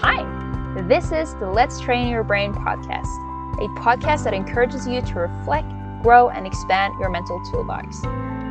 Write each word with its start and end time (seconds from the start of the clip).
Hi, 0.00 0.24
this 0.82 1.10
is 1.10 1.34
the 1.36 1.48
Let's 1.50 1.80
Train 1.80 2.08
Your 2.08 2.22
Brain 2.22 2.52
podcast, 2.52 3.08
a 3.58 3.68
podcast 3.80 4.24
that 4.24 4.34
encourages 4.34 4.86
you 4.86 5.00
to 5.00 5.14
reflect, 5.20 5.66
grow, 6.02 6.28
and 6.28 6.46
expand 6.46 6.92
your 7.00 7.08
mental 7.08 7.42
toolbox. 7.50 8.02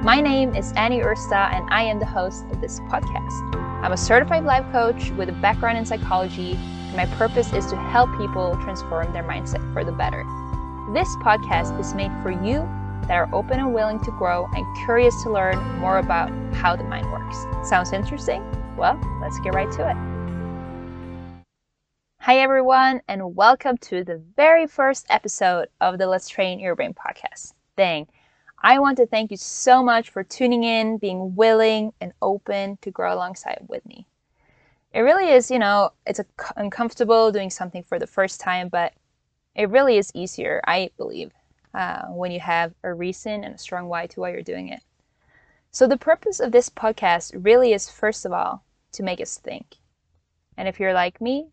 My 0.04 0.20
name 0.22 0.56
is 0.56 0.74
Annie 0.76 1.02
Urstad, 1.02 1.54
and 1.54 1.70
I 1.70 1.84
am 1.84 2.00
the 2.00 2.06
host 2.06 2.46
of 2.46 2.62
this 2.62 2.80
podcast. 2.92 3.56
I'm 3.84 3.92
a 3.92 3.98
certified 3.98 4.44
life 4.44 4.66
coach 4.72 5.12
with 5.12 5.30
a 5.30 5.34
background 5.34 5.78
in 5.78 5.86
psychology, 5.86 6.54
and 6.54 6.96
my 6.96 7.06
purpose 7.16 7.54
is 7.54 7.68
to 7.68 7.76
help 7.76 8.10
people 8.18 8.58
transform 8.64 9.14
their 9.14 9.24
mindset 9.24 9.72
for 9.72 9.84
the 9.84 9.92
better. 9.92 10.24
This 10.94 11.08
podcast 11.18 11.80
is 11.80 11.94
made 11.94 12.12
for 12.24 12.32
you 12.32 12.68
that 13.08 13.12
are 13.12 13.30
open 13.32 13.60
and 13.60 13.72
willing 13.72 14.00
to 14.00 14.12
grow 14.18 14.50
and 14.56 14.66
curious 14.84 15.14
to 15.22 15.32
learn 15.32 15.60
more 15.78 16.00
about 16.00 16.32
how 16.56 16.76
the 16.76 16.84
mind 16.84 17.12
works. 17.12 17.38
Sounds 17.70 17.94
interesting? 17.94 18.44
Well, 18.76 19.00
let's 19.22 19.40
get 19.42 19.54
right 19.54 19.72
to 19.74 19.92
it. 19.92 20.15
Hi, 22.26 22.40
everyone, 22.40 23.04
and 23.08 23.36
welcome 23.36 23.78
to 23.82 24.04
the 24.04 24.18
very 24.36 24.66
first 24.66 25.06
episode 25.12 25.68
of 25.80 26.00
the 26.00 26.08
Let's 26.08 26.28
Train 26.28 26.58
Your 26.58 26.76
Brain 26.76 26.96
podcast. 26.96 27.54
Dang, 27.78 28.08
I 28.64 28.80
want 28.80 28.98
to 28.98 29.06
thank 29.06 29.30
you 29.30 29.38
so 29.38 29.84
much 29.84 30.10
for 30.10 30.24
tuning 30.24 30.64
in, 30.64 30.98
being 30.98 31.36
willing 31.36 31.94
and 32.02 32.14
open 32.24 32.80
to 32.82 32.90
grow 32.90 33.14
alongside 33.14 33.68
with 33.70 33.86
me. 33.86 34.08
It 34.92 35.02
really 35.02 35.30
is, 35.30 35.52
you 35.52 35.60
know, 35.60 35.92
it's 36.08 36.20
uncomfortable 36.58 37.32
doing 37.32 37.52
something 37.52 37.84
for 37.84 38.00
the 38.00 38.08
first 38.08 38.40
time, 38.40 38.70
but 38.70 38.94
it 39.54 39.70
really 39.70 39.98
is 39.98 40.12
easier, 40.16 40.62
I 40.66 40.90
believe, 40.98 41.32
uh, 41.76 42.08
when 42.08 42.32
you 42.32 42.40
have 42.40 42.74
a 42.82 42.92
reason 42.92 43.44
and 43.44 43.54
a 43.54 43.60
strong 43.60 43.88
why 43.88 44.08
to 44.08 44.20
why 44.20 44.32
you're 44.32 44.42
doing 44.42 44.70
it. 44.70 44.82
So, 45.70 45.86
the 45.86 45.96
purpose 45.96 46.40
of 46.40 46.52
this 46.52 46.72
podcast 46.72 47.34
really 47.36 47.72
is, 47.72 47.88
first 47.88 48.26
of 48.26 48.32
all, 48.32 48.66
to 48.94 49.04
make 49.04 49.22
us 49.22 49.38
think. 49.38 49.76
And 50.58 50.68
if 50.68 50.80
you're 50.80 50.96
like 50.96 51.22
me, 51.22 51.50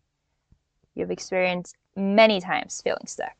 you've 0.95 1.11
experienced 1.11 1.75
many 1.95 2.41
times 2.41 2.81
feeling 2.81 3.05
stuck. 3.05 3.35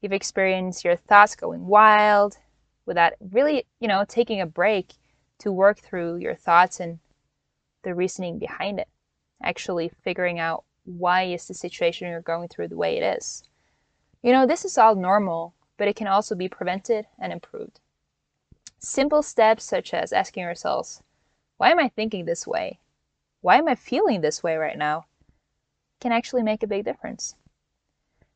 You've 0.00 0.12
experienced 0.12 0.84
your 0.84 0.96
thoughts 0.96 1.34
going 1.34 1.66
wild 1.66 2.38
without 2.84 3.14
really, 3.32 3.66
you 3.80 3.88
know, 3.88 4.04
taking 4.06 4.40
a 4.40 4.46
break 4.46 4.94
to 5.38 5.52
work 5.52 5.78
through 5.78 6.16
your 6.16 6.34
thoughts 6.34 6.80
and 6.80 6.98
the 7.82 7.94
reasoning 7.94 8.38
behind 8.38 8.78
it. 8.78 8.88
Actually 9.42 9.90
figuring 10.02 10.38
out 10.38 10.64
why 10.84 11.24
is 11.24 11.46
the 11.46 11.54
situation 11.54 12.08
you're 12.08 12.20
going 12.20 12.48
through 12.48 12.68
the 12.68 12.76
way 12.76 12.96
it 12.96 13.16
is. 13.18 13.42
You 14.22 14.32
know, 14.32 14.46
this 14.46 14.64
is 14.64 14.78
all 14.78 14.94
normal, 14.94 15.54
but 15.76 15.88
it 15.88 15.96
can 15.96 16.06
also 16.06 16.34
be 16.34 16.48
prevented 16.48 17.06
and 17.18 17.32
improved. 17.32 17.80
Simple 18.78 19.22
steps 19.22 19.64
such 19.64 19.92
as 19.92 20.12
asking 20.12 20.44
yourselves, 20.44 21.02
why 21.56 21.70
am 21.70 21.78
I 21.78 21.88
thinking 21.88 22.24
this 22.24 22.46
way? 22.46 22.78
Why 23.40 23.56
am 23.56 23.68
I 23.68 23.74
feeling 23.74 24.20
this 24.20 24.42
way 24.42 24.56
right 24.56 24.78
now? 24.78 25.06
Can 26.00 26.12
actually 26.12 26.42
make 26.42 26.62
a 26.62 26.66
big 26.66 26.84
difference. 26.84 27.34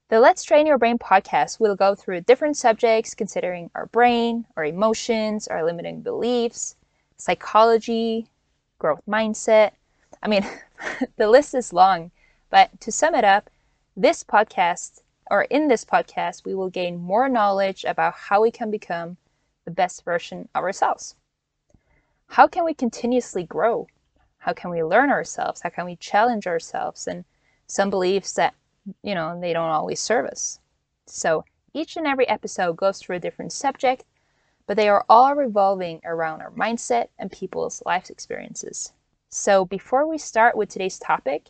The 0.08 0.18
Let's 0.18 0.42
Train 0.42 0.66
Your 0.66 0.78
Brain 0.78 0.98
podcast 0.98 1.60
will 1.60 1.76
go 1.76 1.94
through 1.94 2.22
different 2.22 2.56
subjects 2.56 3.14
considering 3.14 3.70
our 3.74 3.86
brain, 3.86 4.44
our 4.56 4.64
emotions, 4.64 5.46
our 5.46 5.64
limiting 5.64 6.00
beliefs, 6.00 6.74
psychology, 7.16 8.26
growth 8.78 9.02
mindset. 9.08 9.72
I 10.22 10.28
mean, 10.28 10.44
the 11.16 11.28
list 11.28 11.54
is 11.54 11.72
long, 11.72 12.10
but 12.50 12.80
to 12.80 12.90
sum 12.90 13.14
it 13.14 13.24
up, 13.24 13.50
this 13.96 14.24
podcast, 14.24 15.02
or 15.30 15.42
in 15.42 15.68
this 15.68 15.84
podcast, 15.84 16.44
we 16.44 16.54
will 16.54 16.70
gain 16.70 16.96
more 16.96 17.28
knowledge 17.28 17.84
about 17.84 18.14
how 18.14 18.42
we 18.42 18.50
can 18.50 18.70
become 18.70 19.16
the 19.64 19.70
best 19.70 20.04
version 20.04 20.48
of 20.54 20.64
ourselves. 20.64 21.14
How 22.26 22.48
can 22.48 22.64
we 22.64 22.74
continuously 22.74 23.44
grow? 23.44 23.86
How 24.38 24.52
can 24.54 24.70
we 24.70 24.82
learn 24.82 25.10
ourselves? 25.10 25.60
How 25.60 25.68
can 25.68 25.84
we 25.84 25.96
challenge 25.96 26.46
ourselves 26.46 27.06
and 27.06 27.24
some 27.70 27.88
beliefs 27.88 28.32
that, 28.32 28.54
you 29.02 29.14
know, 29.14 29.38
they 29.40 29.52
don't 29.52 29.70
always 29.70 30.00
serve 30.00 30.26
us. 30.26 30.58
So 31.06 31.44
each 31.72 31.96
and 31.96 32.06
every 32.06 32.28
episode 32.28 32.76
goes 32.76 32.98
through 32.98 33.16
a 33.16 33.20
different 33.20 33.52
subject, 33.52 34.04
but 34.66 34.76
they 34.76 34.88
are 34.88 35.04
all 35.08 35.36
revolving 35.36 36.00
around 36.04 36.42
our 36.42 36.50
mindset 36.50 37.08
and 37.16 37.30
people's 37.30 37.80
life 37.86 38.10
experiences. 38.10 38.92
So 39.28 39.64
before 39.64 40.06
we 40.08 40.18
start 40.18 40.56
with 40.56 40.68
today's 40.68 40.98
topic, 40.98 41.44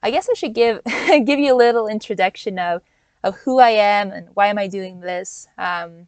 I 0.00 0.12
guess 0.12 0.28
I 0.30 0.34
should 0.34 0.54
give 0.54 0.80
give 1.24 1.40
you 1.40 1.52
a 1.52 1.56
little 1.56 1.88
introduction 1.88 2.60
of 2.60 2.82
of 3.24 3.34
who 3.38 3.58
I 3.58 3.70
am 3.70 4.12
and 4.12 4.28
why 4.34 4.46
am 4.46 4.58
I 4.58 4.68
doing 4.68 5.00
this. 5.00 5.48
Um, 5.58 6.06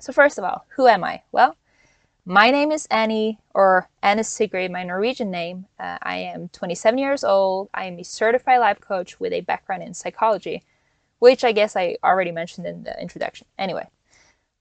so 0.00 0.10
first 0.10 0.38
of 0.38 0.44
all, 0.44 0.64
who 0.74 0.86
am 0.86 1.04
I? 1.04 1.20
Well, 1.32 1.54
my 2.28 2.50
name 2.50 2.72
is 2.72 2.86
Annie, 2.86 3.38
or 3.54 3.88
Anne 4.02 4.22
Sigrid, 4.24 4.72
my 4.72 4.82
Norwegian 4.82 5.30
name. 5.30 5.66
Uh, 5.78 5.96
I 6.02 6.16
am 6.16 6.48
27 6.48 6.98
years 6.98 7.22
old. 7.22 7.70
I 7.72 7.84
am 7.84 8.00
a 8.00 8.02
certified 8.02 8.58
life 8.58 8.80
coach 8.80 9.20
with 9.20 9.32
a 9.32 9.42
background 9.42 9.84
in 9.84 9.94
psychology, 9.94 10.64
which 11.20 11.44
I 11.44 11.52
guess 11.52 11.76
I 11.76 11.96
already 12.02 12.32
mentioned 12.32 12.66
in 12.66 12.82
the 12.82 13.00
introduction. 13.00 13.46
Anyway, 13.56 13.86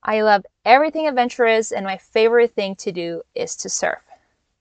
I 0.03 0.21
love 0.21 0.45
everything 0.63 1.07
adventurous, 1.07 1.71
and 1.71 1.83
my 1.83 1.97
favorite 1.97 2.53
thing 2.53 2.75
to 2.75 2.91
do 2.91 3.23
is 3.33 3.55
to 3.57 3.69
surf. 3.69 4.03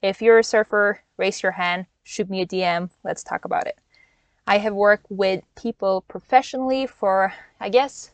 If 0.00 0.22
you're 0.22 0.38
a 0.38 0.44
surfer, 0.44 1.02
raise 1.18 1.42
your 1.42 1.52
hand, 1.52 1.84
shoot 2.04 2.30
me 2.30 2.40
a 2.40 2.46
DM, 2.46 2.88
let's 3.04 3.22
talk 3.22 3.44
about 3.44 3.66
it. 3.66 3.78
I 4.46 4.56
have 4.56 4.74
worked 4.74 5.06
with 5.10 5.44
people 5.56 6.06
professionally 6.08 6.86
for, 6.86 7.34
I 7.60 7.68
guess, 7.68 8.12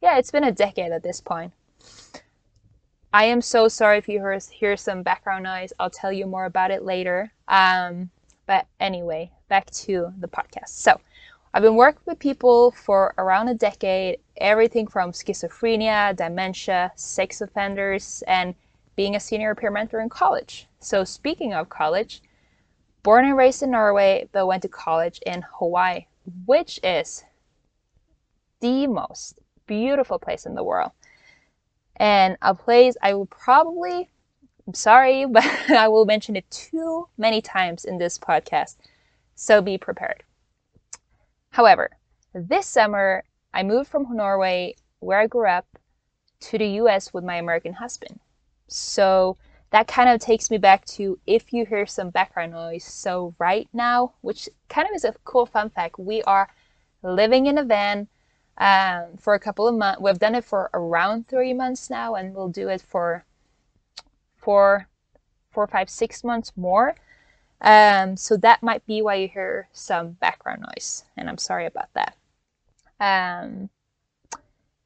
yeah, 0.00 0.18
it's 0.18 0.30
been 0.30 0.44
a 0.44 0.52
decade 0.52 0.92
at 0.92 1.02
this 1.02 1.20
point. 1.20 1.52
I 3.14 3.26
am 3.26 3.42
so 3.42 3.68
sorry 3.68 3.98
if 3.98 4.08
you 4.08 4.18
hear, 4.18 4.36
hear 4.50 4.76
some 4.76 5.04
background 5.04 5.44
noise. 5.44 5.72
I'll 5.78 5.88
tell 5.88 6.12
you 6.12 6.26
more 6.26 6.46
about 6.46 6.72
it 6.72 6.82
later. 6.82 7.30
Um, 7.46 8.10
but 8.44 8.66
anyway, 8.80 9.30
back 9.48 9.70
to 9.70 10.12
the 10.18 10.26
podcast. 10.26 10.70
So, 10.70 11.00
I've 11.54 11.62
been 11.62 11.76
working 11.76 12.02
with 12.06 12.18
people 12.18 12.72
for 12.72 13.14
around 13.16 13.46
a 13.46 13.54
decade, 13.54 14.18
everything 14.38 14.88
from 14.88 15.12
schizophrenia, 15.12 16.16
dementia, 16.16 16.90
sex 16.96 17.40
offenders, 17.40 18.24
and 18.26 18.52
being 18.96 19.14
a 19.14 19.20
senior 19.20 19.54
peer 19.54 19.70
mentor 19.70 20.00
in 20.00 20.08
college. 20.08 20.66
So, 20.80 21.04
speaking 21.04 21.54
of 21.54 21.68
college, 21.68 22.20
born 23.04 23.26
and 23.26 23.36
raised 23.36 23.62
in 23.62 23.70
Norway, 23.70 24.28
but 24.32 24.48
went 24.48 24.62
to 24.62 24.68
college 24.68 25.20
in 25.24 25.44
Hawaii, 25.60 26.06
which 26.46 26.80
is 26.82 27.22
the 28.58 28.88
most 28.88 29.38
beautiful 29.68 30.18
place 30.18 30.46
in 30.46 30.56
the 30.56 30.64
world 30.64 30.90
and 31.96 32.36
a 32.42 32.54
place 32.54 32.96
I 33.02 33.14
will 33.14 33.26
probably, 33.26 34.08
I'm 34.66 34.74
sorry, 34.74 35.26
but 35.30 35.44
I 35.70 35.88
will 35.88 36.04
mention 36.04 36.36
it 36.36 36.50
too 36.50 37.08
many 37.18 37.40
times 37.40 37.84
in 37.84 37.98
this 37.98 38.18
podcast, 38.18 38.76
so 39.34 39.60
be 39.62 39.78
prepared. 39.78 40.22
However, 41.50 41.90
this 42.32 42.66
summer 42.66 43.24
I 43.52 43.62
moved 43.62 43.90
from 43.90 44.16
Norway, 44.16 44.74
where 45.00 45.20
I 45.20 45.26
grew 45.26 45.48
up, 45.48 45.66
to 46.40 46.58
the 46.58 46.66
US 46.80 47.12
with 47.12 47.24
my 47.24 47.36
American 47.36 47.74
husband. 47.74 48.20
So 48.68 49.36
that 49.70 49.88
kind 49.88 50.08
of 50.08 50.20
takes 50.20 50.50
me 50.50 50.58
back 50.58 50.84
to 50.86 51.18
if 51.26 51.52
you 51.52 51.64
hear 51.64 51.86
some 51.86 52.10
background 52.10 52.52
noise. 52.52 52.84
So, 52.84 53.34
right 53.38 53.68
now, 53.72 54.12
which 54.20 54.48
kind 54.68 54.88
of 54.88 54.94
is 54.94 55.04
a 55.04 55.14
cool 55.24 55.46
fun 55.46 55.70
fact, 55.70 55.98
we 55.98 56.22
are 56.22 56.48
living 57.02 57.46
in 57.46 57.58
a 57.58 57.64
van 57.64 58.06
um, 58.58 59.16
for 59.18 59.34
a 59.34 59.40
couple 59.40 59.66
of 59.66 59.74
months. 59.74 60.00
We've 60.00 60.18
done 60.18 60.34
it 60.34 60.44
for 60.44 60.70
around 60.74 61.28
three 61.28 61.52
months 61.52 61.90
now, 61.90 62.14
and 62.14 62.34
we'll 62.34 62.48
do 62.48 62.68
it 62.68 62.82
for 62.82 63.24
four, 64.36 64.88
four, 65.50 65.66
five, 65.66 65.90
six 65.90 66.22
months 66.24 66.52
more. 66.56 66.94
Um, 67.60 68.16
so 68.16 68.36
that 68.38 68.62
might 68.62 68.84
be 68.86 69.00
why 69.02 69.14
you 69.16 69.28
hear 69.28 69.68
some 69.72 70.12
background 70.12 70.62
noise, 70.62 71.04
and 71.16 71.28
I'm 71.28 71.38
sorry 71.38 71.66
about 71.66 71.88
that. 71.94 72.16
Um, 73.00 73.70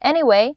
anyway, 0.00 0.54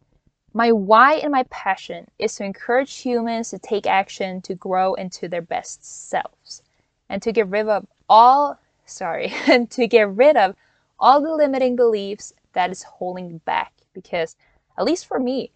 my 0.54 0.72
why 0.72 1.16
and 1.16 1.32
my 1.32 1.44
passion 1.44 2.10
is 2.20 2.36
to 2.36 2.44
encourage 2.44 2.98
humans 2.98 3.50
to 3.50 3.60
take 3.60 3.88
action 3.88 4.42
to 4.42 4.56
grow 4.56 4.94
into 4.94 5.28
their 5.28 5.42
best 5.42 6.10
selves 6.10 6.62
and 7.10 7.22
to 7.22 7.32
get 7.32 7.48
rid 7.48 7.68
of 7.68 7.88
all 8.10 8.60
sorry 8.86 9.34
and 9.48 9.70
to 9.72 9.88
get 9.88 10.10
rid 10.10 10.36
of 10.36 10.56
all 11.00 11.22
the 11.22 11.34
limiting 11.34 11.76
beliefs 11.76 12.34
that 12.54 12.72
is 12.72 12.84
holding 12.84 13.40
back 13.40 13.74
because 13.94 14.36
at 14.78 14.86
least 14.86 15.06
for 15.06 15.20
me 15.20 15.52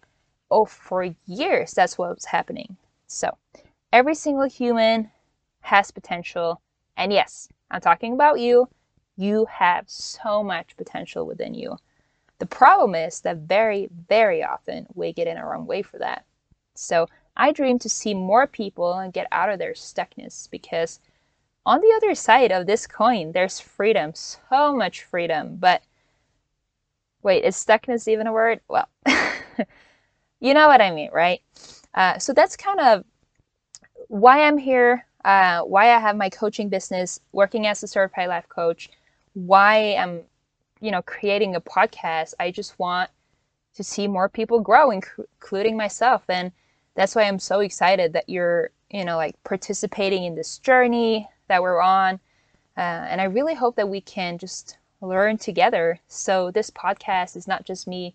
oh 0.50 0.64
for 0.64 1.14
years 1.26 1.72
that's 1.72 1.98
what 1.98 2.14
was 2.14 2.26
happening. 2.26 2.76
So 3.06 3.36
every 3.92 4.14
single 4.14 4.48
human 4.48 5.10
has 5.60 5.90
potential. 5.90 6.60
And 6.96 7.12
yes 7.12 7.48
i'm 7.70 7.80
talking 7.80 8.12
about 8.12 8.40
you. 8.40 8.68
You 9.16 9.46
have 9.46 9.88
so 9.88 10.42
much 10.42 10.76
potential 10.76 11.26
within 11.26 11.54
you. 11.54 11.76
The 12.38 12.46
problem 12.46 12.94
is 12.94 13.20
that 13.22 13.38
very 13.38 13.88
very 14.08 14.42
often 14.44 14.86
we 14.94 15.12
get 15.12 15.26
in 15.26 15.38
our 15.38 15.56
own 15.56 15.66
way 15.66 15.82
for 15.82 15.98
that. 15.98 16.24
So 16.74 17.08
i 17.36 17.52
dream 17.52 17.78
to 17.80 17.88
see 17.88 18.14
more 18.14 18.46
people 18.46 18.94
and 18.94 19.12
get 19.12 19.26
out 19.32 19.50
of 19.50 19.58
their 19.58 19.72
stuckness 19.72 20.50
because 20.50 21.00
on 21.66 21.80
the 21.80 21.92
other 21.96 22.14
side 22.14 22.52
of 22.52 22.66
this 22.66 22.86
coin 22.86 23.32
there's 23.32 23.58
freedom 23.58 24.14
so 24.14 24.74
much 24.74 25.02
freedom. 25.02 25.56
But 25.56 25.82
Wait, 27.26 27.42
is 27.42 27.56
stuckness 27.56 28.06
even 28.06 28.28
a 28.28 28.32
word? 28.32 28.60
Well, 28.68 28.88
you 30.40 30.54
know 30.54 30.68
what 30.68 30.80
I 30.80 30.92
mean, 30.92 31.10
right? 31.12 31.40
Uh, 31.92 32.20
so 32.20 32.32
that's 32.32 32.56
kind 32.56 32.78
of 32.78 33.02
why 34.06 34.44
I'm 34.44 34.58
here, 34.58 35.04
uh, 35.24 35.62
why 35.62 35.86
I 35.92 35.98
have 35.98 36.14
my 36.14 36.30
coaching 36.30 36.68
business, 36.68 37.18
working 37.32 37.66
as 37.66 37.82
a 37.82 37.88
certified 37.88 38.28
life 38.28 38.48
coach, 38.48 38.90
why 39.32 39.96
I'm, 39.96 40.20
you 40.80 40.92
know, 40.92 41.02
creating 41.02 41.56
a 41.56 41.60
podcast. 41.60 42.34
I 42.38 42.52
just 42.52 42.78
want 42.78 43.10
to 43.74 43.82
see 43.82 44.06
more 44.06 44.28
people 44.28 44.60
grow, 44.60 44.92
including 44.92 45.76
myself. 45.76 46.22
And 46.28 46.52
that's 46.94 47.16
why 47.16 47.22
I'm 47.24 47.40
so 47.40 47.58
excited 47.58 48.12
that 48.12 48.28
you're, 48.28 48.70
you 48.88 49.04
know, 49.04 49.16
like 49.16 49.34
participating 49.42 50.22
in 50.22 50.36
this 50.36 50.58
journey 50.58 51.28
that 51.48 51.60
we're 51.60 51.82
on. 51.82 52.20
Uh, 52.76 53.02
and 53.10 53.20
I 53.20 53.24
really 53.24 53.54
hope 53.54 53.74
that 53.74 53.88
we 53.88 54.00
can 54.00 54.38
just 54.38 54.78
learn 55.00 55.38
together. 55.38 56.00
So 56.08 56.50
this 56.50 56.70
podcast 56.70 57.36
is 57.36 57.46
not 57.46 57.64
just 57.64 57.86
me 57.86 58.14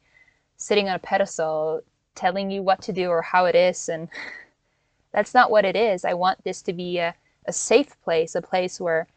sitting 0.58 0.90
on 0.90 0.96
a 0.96 1.00
pedestal 1.00 1.82
telling 2.16 2.52
you 2.52 2.62
what 2.62 2.82
to 2.84 2.94
do 2.94 3.10
or 3.10 3.22
how 3.22 3.46
it 3.46 3.56
is. 3.56 3.90
And 3.90 4.10
that's 5.12 5.34
not 5.34 5.52
what 5.52 5.66
it 5.66 5.76
is. 5.76 6.06
I 6.06 6.14
want 6.14 6.44
this 6.44 6.62
to 6.64 6.74
be 6.74 6.98
a, 6.98 7.16
a 7.46 7.54
safe 7.54 8.00
place, 8.04 8.36
a 8.36 8.42
place 8.42 8.80
where 8.80 9.08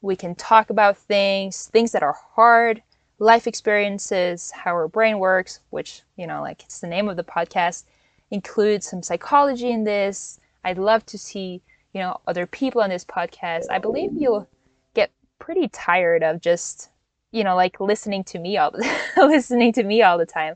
we 0.00 0.16
can 0.16 0.34
talk 0.34 0.70
about 0.70 0.96
things, 0.96 1.66
things 1.66 1.92
that 1.92 2.02
are 2.02 2.16
hard, 2.34 2.82
life 3.18 3.46
experiences, 3.46 4.50
how 4.52 4.72
our 4.72 4.88
brain 4.88 5.18
works, 5.18 5.60
which, 5.70 6.02
you 6.16 6.26
know, 6.26 6.40
like 6.40 6.62
it's 6.62 6.80
the 6.80 6.86
name 6.86 7.08
of 7.08 7.16
the 7.16 7.24
podcast, 7.24 7.84
includes 8.30 8.86
some 8.88 9.02
psychology 9.02 9.70
in 9.70 9.84
this. 9.84 10.38
I'd 10.64 10.78
love 10.78 11.04
to 11.06 11.18
see, 11.18 11.62
you 11.92 12.00
know, 12.00 12.20
other 12.26 12.46
people 12.46 12.80
on 12.80 12.90
this 12.90 13.04
podcast. 13.04 13.64
I 13.70 13.78
believe 13.78 14.10
you'll 14.14 14.48
get 14.94 15.10
pretty 15.38 15.68
tired 15.68 16.22
of 16.22 16.40
just, 16.40 16.90
you 17.30 17.44
know, 17.44 17.56
like 17.56 17.80
listening 17.80 18.24
to 18.24 18.38
me 18.38 18.56
all 18.56 18.70
the 18.70 18.88
listening 19.16 19.72
to 19.74 19.82
me 19.82 20.02
all 20.02 20.18
the 20.18 20.26
time. 20.26 20.54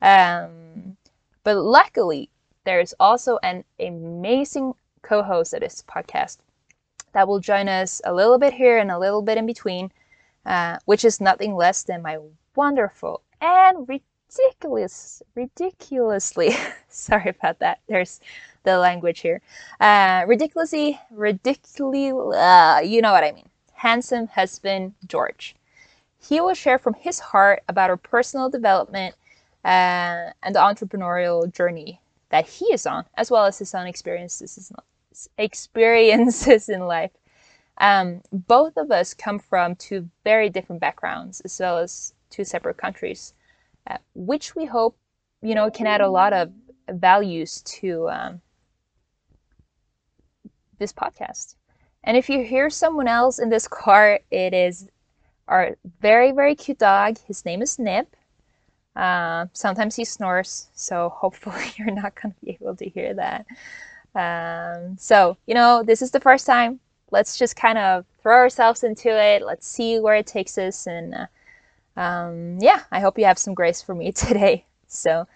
Um, 0.00 0.96
but 1.44 1.56
luckily, 1.56 2.30
there's 2.64 2.94
also 3.00 3.38
an 3.42 3.64
amazing 3.80 4.74
co-host 5.02 5.54
of 5.54 5.60
this 5.60 5.82
podcast 5.88 6.38
that 7.12 7.26
will 7.26 7.40
join 7.40 7.68
us 7.68 8.00
a 8.04 8.12
little 8.12 8.38
bit 8.38 8.52
here 8.54 8.78
and 8.78 8.90
a 8.90 8.98
little 8.98 9.22
bit 9.22 9.38
in 9.38 9.46
between, 9.46 9.90
uh, 10.46 10.78
which 10.84 11.04
is 11.04 11.20
nothing 11.20 11.54
less 11.54 11.82
than 11.82 12.02
my 12.02 12.18
wonderful 12.54 13.22
and 13.40 13.88
ridiculous, 13.88 15.22
ridiculously, 15.34 16.54
sorry 16.88 17.30
about 17.30 17.58
that. 17.60 17.80
There's 17.88 18.20
the 18.64 18.78
language 18.78 19.20
here. 19.20 19.40
Uh, 19.80 20.24
ridiculously, 20.26 21.00
ridiculously, 21.10 22.10
uh, 22.10 22.80
you 22.80 23.00
know 23.00 23.12
what 23.12 23.24
I 23.24 23.32
mean. 23.32 23.48
Handsome 23.72 24.26
husband 24.28 24.94
George. 25.06 25.54
He 26.18 26.40
will 26.40 26.54
share 26.54 26.78
from 26.78 26.94
his 26.94 27.18
heart 27.18 27.62
about 27.68 27.90
our 27.90 27.96
personal 27.96 28.50
development 28.50 29.14
uh, 29.64 30.30
and 30.42 30.54
the 30.54 30.60
entrepreneurial 30.60 31.52
journey 31.52 32.00
that 32.30 32.46
he 32.46 32.66
is 32.66 32.86
on, 32.86 33.04
as 33.16 33.30
well 33.30 33.44
as 33.46 33.58
his 33.58 33.74
own 33.74 33.86
experiences 33.86 34.72
experiences 35.36 36.68
in 36.68 36.80
life. 36.80 37.10
Um, 37.78 38.22
both 38.32 38.76
of 38.76 38.90
us 38.90 39.14
come 39.14 39.38
from 39.38 39.76
two 39.76 40.08
very 40.24 40.50
different 40.50 40.80
backgrounds, 40.80 41.40
as 41.42 41.58
well 41.60 41.78
as 41.78 42.12
two 42.30 42.44
separate 42.44 42.76
countries, 42.76 43.34
uh, 43.86 43.98
which 44.14 44.54
we 44.54 44.64
hope, 44.64 44.96
you 45.42 45.54
know, 45.54 45.70
can 45.70 45.86
add 45.86 46.00
a 46.00 46.10
lot 46.10 46.32
of 46.32 46.52
values 46.88 47.62
to 47.62 48.08
um, 48.10 48.40
this 50.78 50.92
podcast. 50.92 51.54
And 52.04 52.16
if 52.16 52.28
you 52.28 52.42
hear 52.44 52.70
someone 52.70 53.08
else 53.08 53.38
in 53.38 53.48
this 53.48 53.68
car, 53.68 54.20
it 54.30 54.52
is 54.52 54.88
our 55.48 55.76
very, 56.00 56.32
very 56.32 56.54
cute 56.54 56.78
dog. 56.78 57.18
His 57.26 57.44
name 57.44 57.62
is 57.62 57.78
Nip. 57.78 58.14
Uh, 58.94 59.46
sometimes 59.52 59.96
he 59.96 60.04
snores, 60.04 60.68
so 60.74 61.08
hopefully 61.08 61.64
you're 61.76 61.90
not 61.90 62.14
going 62.20 62.32
to 62.32 62.44
be 62.44 62.58
able 62.60 62.76
to 62.76 62.88
hear 62.88 63.14
that. 63.14 63.46
Um, 64.14 64.96
so, 64.98 65.36
you 65.46 65.54
know, 65.54 65.82
this 65.82 66.02
is 66.02 66.10
the 66.10 66.20
first 66.20 66.46
time. 66.46 66.80
Let's 67.10 67.38
just 67.38 67.56
kind 67.56 67.78
of 67.78 68.04
throw 68.22 68.34
ourselves 68.34 68.82
into 68.82 69.08
it. 69.08 69.42
Let's 69.44 69.66
see 69.66 69.98
where 70.00 70.16
it 70.16 70.26
takes 70.26 70.58
us. 70.58 70.86
And 70.86 71.14
uh, 71.14 72.00
um, 72.00 72.58
yeah, 72.60 72.82
I 72.90 73.00
hope 73.00 73.18
you 73.18 73.24
have 73.24 73.38
some 73.38 73.54
grace 73.54 73.80
for 73.80 73.94
me 73.94 74.12
today. 74.26 74.64
So, 74.88 75.26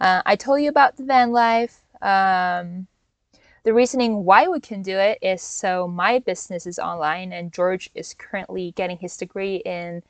uh, 0.00 0.22
I 0.26 0.36
told 0.36 0.60
you 0.60 0.68
about 0.68 0.96
the 0.96 1.04
van 1.04 1.32
life. 1.32 1.78
Um, 2.02 2.88
the 3.64 3.74
reasoning 3.74 4.24
why 4.24 4.48
we 4.48 4.60
can 4.60 4.82
do 4.82 4.98
it 4.98 5.18
is 5.22 5.42
so 5.42 5.86
my 5.88 6.18
business 6.18 6.66
is 6.66 6.78
online, 6.78 7.32
and 7.32 7.52
George 7.52 7.90
is 7.94 8.14
currently 8.14 8.72
getting 8.72 8.98
his 8.98 9.16
degree 9.16 9.56
in 9.56 10.02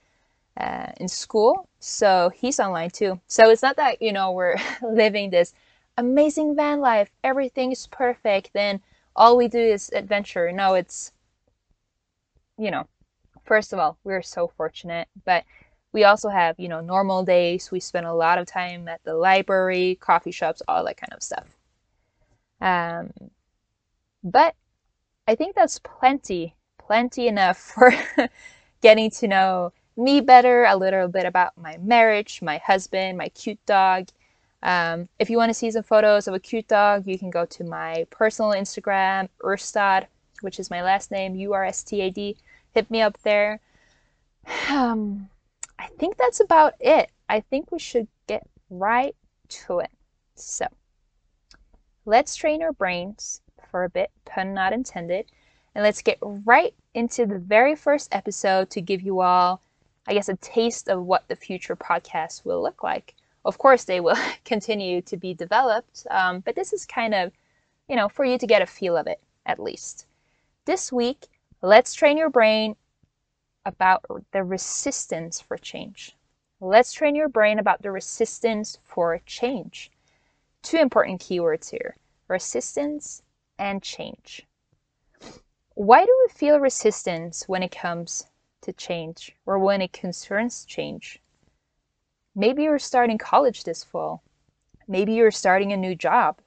uh, 0.58 0.93
in 0.99 1.08
school, 1.08 1.69
so 1.78 2.31
he's 2.34 2.60
online 2.60 2.90
too. 2.90 3.20
So 3.26 3.50
it's 3.50 3.62
not 3.62 3.76
that 3.76 4.00
you 4.02 4.12
know 4.12 4.32
we're 4.32 4.56
living 4.82 5.31
this 5.31 5.54
amazing 5.99 6.56
van 6.56 6.81
life, 6.81 7.10
everything 7.25 7.72
is 7.72 7.87
perfect, 7.87 8.50
then 8.54 8.81
all 9.16 9.37
we 9.37 9.49
do 9.49 9.58
is 9.58 9.90
adventure. 9.93 10.50
No, 10.52 10.75
it's 10.75 11.12
you 12.58 12.70
know, 12.70 12.87
first 13.44 13.72
of 13.72 13.78
all, 13.78 13.99
we're 14.04 14.22
so 14.22 14.49
fortunate, 14.49 15.08
but 15.25 15.44
we 15.93 16.04
also 16.04 16.28
have, 16.28 16.58
you 16.58 16.69
know, 16.69 16.81
normal 16.81 17.25
days. 17.25 17.70
We 17.70 17.81
spend 17.81 18.06
a 18.06 18.14
lot 18.14 18.38
of 18.38 18.46
time 18.46 18.88
at 18.88 19.02
the 19.04 19.14
library, 19.14 19.99
coffee 20.00 20.31
shops, 20.31 20.62
all 20.66 20.84
that 20.84 20.96
kind 20.96 21.12
of 21.12 21.22
stuff. 21.22 21.46
Um, 22.60 23.10
but 24.23 24.55
I 25.27 25.35
think 25.35 25.55
that's 25.55 25.79
plenty, 25.79 26.55
plenty 26.79 27.29
enough 27.29 27.59
for 27.75 27.93
getting 28.81 29.11
to 29.11 29.29
know 29.29 29.73
me 29.97 30.21
better, 30.21 30.65
a 30.65 30.77
little 30.77 31.09
bit 31.09 31.27
about 31.27 31.57
my 31.57 31.77
marriage, 31.79 32.41
my 32.43 32.59
husband, 32.59 33.19
my 33.19 33.29
cute 33.29 33.65
dog. 33.67 34.09
Um, 34.63 35.09
if 35.19 35.29
you 35.29 35.37
want 35.37 35.51
to 35.51 35.55
see 35.55 35.71
some 35.71 35.83
photos 35.83 36.29
of 36.29 36.35
a 36.35 36.41
cute 36.41 36.69
dog, 36.69 37.07
you 37.07 37.19
can 37.19 37.31
go 37.31 37.45
to 37.47 37.65
my 37.65 38.07
personal 38.11 38.53
Instagram, 38.53 39.29
Urstad, 39.43 40.07
which 40.41 40.61
is 40.61 40.71
my 40.71 40.83
last 40.83 41.11
name, 41.11 41.35
U 41.35 41.53
R 41.53 41.65
S 41.65 41.83
T 41.83 42.01
A 42.01 42.11
D. 42.11 42.37
Hit 42.73 42.91
me 42.91 43.03
up 43.03 43.19
there. 43.23 43.61
Um, 44.71 45.29
I 45.79 45.89
think 45.99 46.17
that's 46.17 46.41
about 46.41 46.75
it. 46.81 47.11
I 47.29 47.41
think 47.41 47.71
we 47.71 47.79
should 47.79 48.09
get 48.27 48.49
right 48.71 49.15
to 49.49 49.81
it. 49.81 49.91
So, 50.37 50.67
let's 52.05 52.35
train 52.35 52.63
our 52.63 52.73
brains 52.73 53.43
for 53.73 53.83
a 53.83 53.91
bit, 53.91 54.13
pun 54.25 54.55
not 54.55 54.73
intended, 54.73 55.27
and 55.75 55.83
let's 55.83 56.03
get 56.03 56.19
right 56.23 56.75
into 56.95 57.27
the 57.27 57.41
very 57.41 57.75
first 57.75 58.15
episode 58.15 58.71
to 58.71 58.81
give 58.81 59.03
you 59.03 59.21
all 59.21 59.61
I 60.07 60.15
guess, 60.15 60.29
a 60.29 60.37
taste 60.37 60.89
of 60.89 61.05
what 61.05 61.29
the 61.29 61.37
future 61.37 61.77
podcasts 61.77 62.45
will 62.45 62.61
look 62.61 62.83
like. 62.83 63.15
Of 63.45 63.59
course, 63.59 63.85
they 63.85 64.01
will 64.01 64.17
continue 64.45 65.01
to 65.03 65.17
be 65.17 65.33
developed, 65.35 66.07
um, 66.11 66.41
but 66.41 66.57
this 66.57 66.73
is 66.73 66.85
kind 66.87 67.15
of, 67.15 67.33
you 67.89 67.97
know, 67.97 68.09
for 68.09 68.25
you 68.25 68.39
to 68.39 68.47
get 68.47 68.63
a 68.63 68.67
feel 68.67 68.97
of 68.97 69.07
it 69.07 69.21
at 69.47 69.61
least. 69.61 70.07
This 70.65 70.93
week, 70.93 71.29
let's 71.61 71.95
train 71.95 72.17
your 72.17 72.31
brain 72.31 72.77
about 73.65 74.05
the 74.33 74.43
resistance 74.43 75.41
for 75.41 75.57
change. 75.57 76.17
Let's 76.61 76.93
train 76.93 77.14
your 77.14 77.29
brain 77.29 77.59
about 77.59 77.83
the 77.83 77.93
resistance 77.93 78.79
for 78.85 79.21
change. 79.25 79.91
Two 80.62 80.79
important 80.79 81.21
keywords 81.21 81.71
here 81.71 81.97
resistance 82.29 83.23
and 83.59 83.82
change. 83.82 84.47
Why 85.75 86.04
do 86.04 86.26
we 86.26 86.32
feel 86.32 86.61
resistance 86.61 87.44
when 87.49 87.62
it 87.62 87.71
comes 87.71 88.26
to 88.62 88.73
change 88.73 89.37
or 89.44 89.59
when 89.59 89.82
it 89.82 89.92
concerns 89.92 90.64
change. 90.64 91.21
Maybe 92.35 92.62
you're 92.62 92.78
starting 92.78 93.18
college 93.18 93.64
this 93.64 93.85
fall. 93.85 94.23
Maybe 94.88 95.12
you're 95.12 95.30
starting 95.30 95.73
a 95.73 95.76
new 95.76 95.94
job. 95.94 96.40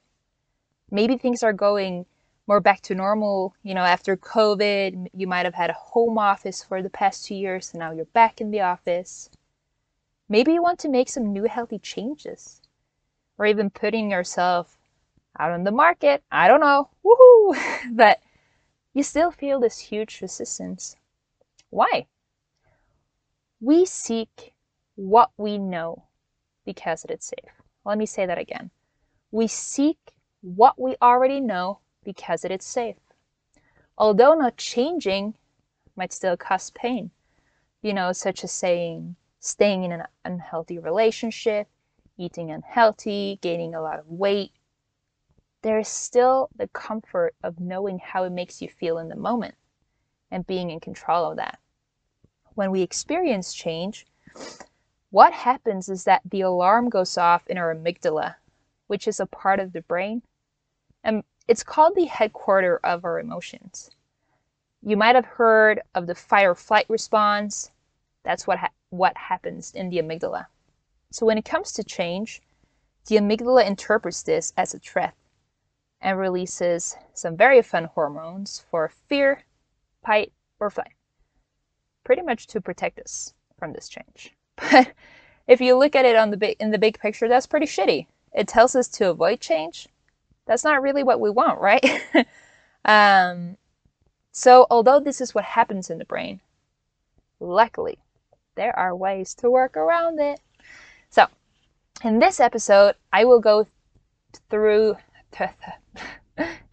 Maybe 0.90 1.18
things 1.18 1.44
are 1.44 1.54
going 1.54 2.06
more 2.48 2.60
back 2.60 2.82
to 2.82 2.96
normal. 2.96 3.54
You 3.64 3.76
know, 3.76 3.82
after 3.82 4.18
COVID, 4.18 5.10
you 5.14 5.28
might 5.28 5.46
have 5.46 5.54
had 5.54 5.70
a 5.70 5.74
home 5.74 6.18
office 6.18 6.64
for 6.64 6.82
the 6.82 6.90
past 6.90 7.26
two 7.26 7.36
years, 7.36 7.72
and 7.72 7.80
now 7.80 7.92
you're 7.92 8.06
back 8.06 8.42
in 8.42 8.52
the 8.52 8.62
office. 8.62 9.30
Maybe 10.28 10.54
you 10.54 10.62
want 10.62 10.80
to 10.80 10.90
make 10.90 11.10
some 11.10 11.32
new 11.32 11.44
healthy 11.44 11.80
changes, 11.80 12.62
or 13.38 13.46
even 13.46 13.70
putting 13.70 14.10
yourself 14.10 14.75
out 15.40 15.52
on 15.52 15.64
the 15.64 15.72
market. 15.72 16.24
I 16.32 16.48
don't 16.48 16.60
know. 16.60 16.90
Woohoo! 17.06 17.58
but 17.96 18.20
you 18.94 19.04
still 19.04 19.32
feel 19.32 19.60
this 19.60 19.80
huge 19.80 20.22
resistance. 20.22 20.96
Why? 21.70 22.08
We 23.60 23.86
seek 23.86 24.54
what 24.96 25.32
we 25.38 25.58
know 25.58 26.04
because 26.66 27.04
it 27.04 27.12
is 27.12 27.26
safe. 27.26 27.52
Let 27.84 27.98
me 27.98 28.06
say 28.06 28.26
that 28.26 28.38
again. 28.38 28.72
We 29.32 29.48
seek 29.48 29.98
what 30.42 30.80
we 30.80 30.96
already 31.02 31.40
know 31.40 31.80
because 32.04 32.46
it 32.46 32.52
is 32.52 32.64
safe. 32.64 32.96
Although 33.98 34.36
not 34.36 34.58
changing 34.58 35.36
might 35.96 36.14
still 36.14 36.38
cause 36.38 36.70
pain, 36.72 37.12
you 37.82 37.94
know, 37.94 38.12
such 38.12 38.44
as 38.44 38.52
saying 38.52 39.16
staying 39.40 39.84
in 39.84 39.92
an 39.92 40.04
unhealthy 40.24 40.80
relationship, 40.80 41.68
eating 42.18 42.50
unhealthy, 42.52 43.40
gaining 43.42 43.76
a 43.76 43.82
lot 43.82 44.00
of 44.00 44.08
weight. 44.08 44.52
There 45.66 45.80
is 45.80 45.88
still 45.88 46.50
the 46.56 46.68
comfort 46.68 47.34
of 47.42 47.60
knowing 47.60 47.98
how 47.98 48.24
it 48.24 48.30
makes 48.30 48.62
you 48.62 48.70
feel 48.70 49.00
in 49.00 49.10
the 49.10 49.16
moment 49.16 49.56
and 50.30 50.46
being 50.46 50.70
in 50.70 50.80
control 50.80 51.32
of 51.32 51.38
that 51.38 51.58
when 52.56 52.72
we 52.72 52.82
experience 52.82 53.54
change, 53.54 54.06
what 55.12 55.34
happens 55.34 55.88
is 55.90 56.06
that 56.06 56.22
the 56.26 56.42
alarm 56.42 56.90
goes 56.90 57.18
off 57.18 57.46
in 57.48 57.58
our 57.58 57.74
amygdala, 57.74 58.36
which 58.88 59.08
is 59.08 59.20
a 59.20 59.26
part 59.26 59.60
of 59.60 59.74
the 59.74 59.82
brain. 59.82 60.22
And 61.04 61.24
it's 61.48 61.64
called 61.64 61.96
the 61.96 62.06
headquarter 62.06 62.80
of 62.84 63.06
our 63.06 63.20
emotions. 63.20 63.92
You 64.82 64.98
might 64.98 65.16
have 65.16 65.26
heard 65.26 65.82
of 65.94 66.08
the 66.08 66.16
fight 66.16 66.46
or 66.46 66.56
flight 66.56 66.86
response. 66.90 67.72
That's 68.24 68.48
what, 68.48 68.60
ha- 68.60 68.72
what 68.90 69.16
happens 69.18 69.74
in 69.74 69.90
the 69.90 69.98
amygdala. 69.98 70.48
So 71.12 71.26
when 71.26 71.38
it 71.38 71.46
comes 71.46 71.72
to 71.74 71.84
change, 71.84 72.42
the 73.08 73.18
amygdala 73.18 73.66
interprets 73.66 74.24
this 74.24 74.54
as 74.58 74.74
a 74.74 74.80
threat 74.80 75.14
and 76.06 76.20
releases 76.20 76.96
some 77.16 77.36
very 77.36 77.64
fun 77.64 77.86
hormones 77.86 78.64
for 78.70 78.92
fear, 79.10 79.42
fight, 80.06 80.32
or 80.60 80.70
flight. 80.70 80.94
Pretty 82.04 82.22
much 82.22 82.46
to 82.46 82.62
protect 82.62 83.00
us 83.00 83.34
from 83.58 83.74
this 83.74 83.90
change. 83.90 84.34
But 84.72 84.94
if 85.48 85.62
you 85.62 85.76
look 85.76 85.96
at 85.96 86.06
it 86.06 86.16
on 86.16 86.30
the 86.30 86.38
big, 86.38 86.58
in 86.60 86.70
the 86.70 86.78
big 86.78 87.00
picture, 87.00 87.28
that's 87.28 87.48
pretty 87.48 87.66
shitty. 87.66 88.06
It 88.34 88.48
tells 88.48 88.76
us 88.76 88.88
to 88.90 89.10
avoid 89.10 89.40
change. 89.42 89.88
That's 90.46 90.64
not 90.64 90.82
really 90.82 91.04
what 91.04 91.20
we 91.20 91.30
want, 91.32 91.60
right? 91.60 91.84
um, 92.86 93.58
so, 94.32 94.68
although 94.70 95.00
this 95.00 95.20
is 95.20 95.34
what 95.34 95.44
happens 95.44 95.90
in 95.90 95.98
the 95.98 96.06
brain, 96.06 96.40
luckily, 97.40 97.98
there 98.56 98.78
are 98.78 98.96
ways 98.96 99.34
to 99.36 99.50
work 99.50 99.76
around 99.76 100.20
it. 100.20 100.40
So, 101.10 101.26
in 102.04 102.20
this 102.20 102.40
episode, 102.40 102.96
I 103.12 103.26
will 103.26 103.40
go 103.40 103.68
through 104.50 104.98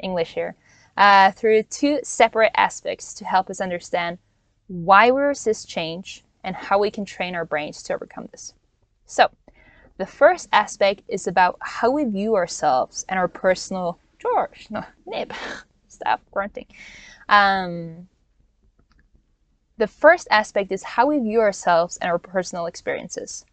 English 0.02 0.34
here 0.34 0.54
uh, 0.96 1.30
through 1.32 1.62
two 1.64 2.00
separate 2.02 2.52
aspects 2.54 3.14
to 3.14 3.24
help 3.24 3.48
us 3.50 3.60
understand 3.60 4.18
why 4.68 5.10
we 5.10 5.20
resist 5.20 5.68
change 5.68 6.24
and 6.44 6.56
how 6.56 6.78
we 6.78 6.90
can 6.90 7.04
train 7.04 7.34
our 7.34 7.44
brains 7.44 7.82
to 7.84 7.94
overcome 7.94 8.28
this. 8.32 8.54
So, 9.06 9.30
the 9.98 10.06
first 10.06 10.48
aspect 10.52 11.02
is 11.08 11.26
about 11.26 11.58
how 11.60 11.90
we 11.90 12.04
view 12.04 12.34
ourselves 12.34 13.04
and 13.08 13.18
our 13.18 13.28
personal 13.28 13.98
George, 14.18 14.68
no, 14.70 14.84
Nib, 15.06 15.32
stop 15.88 16.20
grunting. 16.30 16.66
Um, 17.28 18.08
the 19.78 19.86
first 19.88 20.28
aspect 20.30 20.70
is 20.70 20.82
how 20.82 21.06
we 21.06 21.18
view 21.18 21.40
ourselves 21.40 21.96
and 21.96 22.10
our 22.10 22.18
personal 22.18 22.66
experiences. 22.66 23.44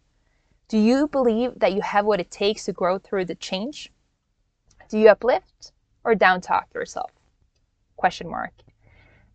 Do 0.68 0.78
you 0.78 1.08
believe 1.08 1.58
that 1.58 1.72
you 1.72 1.80
have 1.80 2.04
what 2.04 2.20
it 2.20 2.30
takes 2.30 2.64
to 2.66 2.72
grow 2.72 2.98
through 2.98 3.24
the 3.24 3.34
change? 3.34 3.90
Do 4.88 4.98
you 4.98 5.08
uplift 5.08 5.72
or 6.04 6.14
down 6.14 6.40
talk 6.40 6.68
yourself? 6.74 7.10
Question 7.96 8.28
mark. 8.28 8.52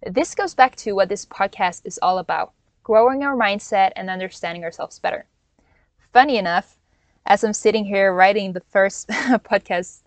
This 0.05 0.36
goes 0.36 0.53
back 0.53 0.75
to 0.77 0.93
what 0.93 1.10
this 1.10 1.25
podcast 1.25 1.81
is 1.86 2.00
all 2.01 2.19
about 2.19 2.53
growing 2.84 3.24
our 3.24 3.36
mindset 3.36 3.91
and 3.95 4.10
understanding 4.10 4.63
ourselves 4.63 5.00
better. 5.00 5.25
Funny 6.13 6.38
enough, 6.38 6.77
as 7.25 7.43
I'm 7.43 7.53
sitting 7.53 7.86
here 7.86 8.13
writing 8.13 8.53
the 8.53 8.62
first 8.62 9.07
podcast 9.10 10.01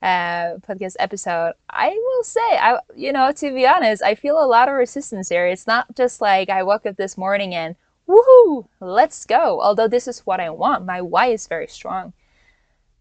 uh, 0.00 0.58
podcast 0.66 0.96
episode, 0.98 1.52
I 1.70 1.90
will 1.90 2.24
say, 2.24 2.40
I 2.40 2.78
you 2.96 3.12
know, 3.12 3.30
to 3.30 3.54
be 3.54 3.66
honest, 3.66 4.02
I 4.02 4.14
feel 4.16 4.42
a 4.42 4.46
lot 4.46 4.68
of 4.68 4.74
resistance 4.74 5.28
here. 5.28 5.46
It's 5.46 5.66
not 5.66 5.94
just 5.94 6.20
like 6.20 6.50
I 6.50 6.62
woke 6.62 6.86
up 6.86 6.96
this 6.96 7.16
morning 7.16 7.54
and 7.54 7.76
woohoo, 8.08 8.66
let's 8.80 9.24
go. 9.26 9.60
Although 9.60 9.88
this 9.88 10.08
is 10.08 10.20
what 10.20 10.40
I 10.40 10.50
want, 10.50 10.86
my 10.86 11.00
why 11.00 11.26
is 11.26 11.46
very 11.46 11.68
strong. 11.68 12.12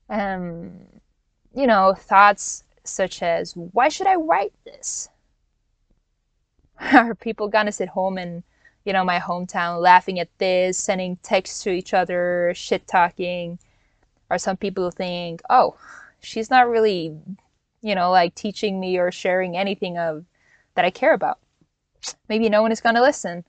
Um, 0.10 0.74
you 1.56 1.66
know, 1.66 1.96
thoughts 1.98 2.64
such 2.92 3.22
as, 3.24 3.54
why 3.56 3.90
should 3.90 4.08
I 4.08 4.16
write 4.16 4.54
this? 4.66 5.10
Are 6.80 7.16
people 7.16 7.48
gonna 7.48 7.72
sit 7.72 7.90
home 7.90 8.18
and 8.18 8.44
you 8.86 8.94
know, 8.94 9.04
my 9.04 9.20
hometown 9.20 9.80
laughing 9.80 10.20
at 10.20 10.30
this, 10.40 10.78
sending 10.78 11.18
texts 11.18 11.64
to 11.64 11.70
each 11.72 11.94
other, 11.94 12.52
shit 12.56 12.88
talking. 12.88 13.60
Or 14.30 14.38
some 14.38 14.58
people 14.58 14.90
think, 14.92 15.42
oh, 15.50 15.76
she's 16.22 16.50
not 16.50 16.70
really, 16.70 17.16
you 17.82 17.96
know, 17.96 18.12
like 18.12 18.34
teaching 18.34 18.80
me 18.80 18.98
or 18.98 19.12
sharing 19.12 19.56
anything 19.58 19.98
of 19.98 20.26
that 20.76 20.86
I 20.86 20.90
care 20.90 21.14
about. 21.14 21.40
Maybe 22.30 22.50
no 22.50 22.62
one 22.62 22.72
is 22.72 22.82
to 22.82 23.02
listen. 23.02 23.44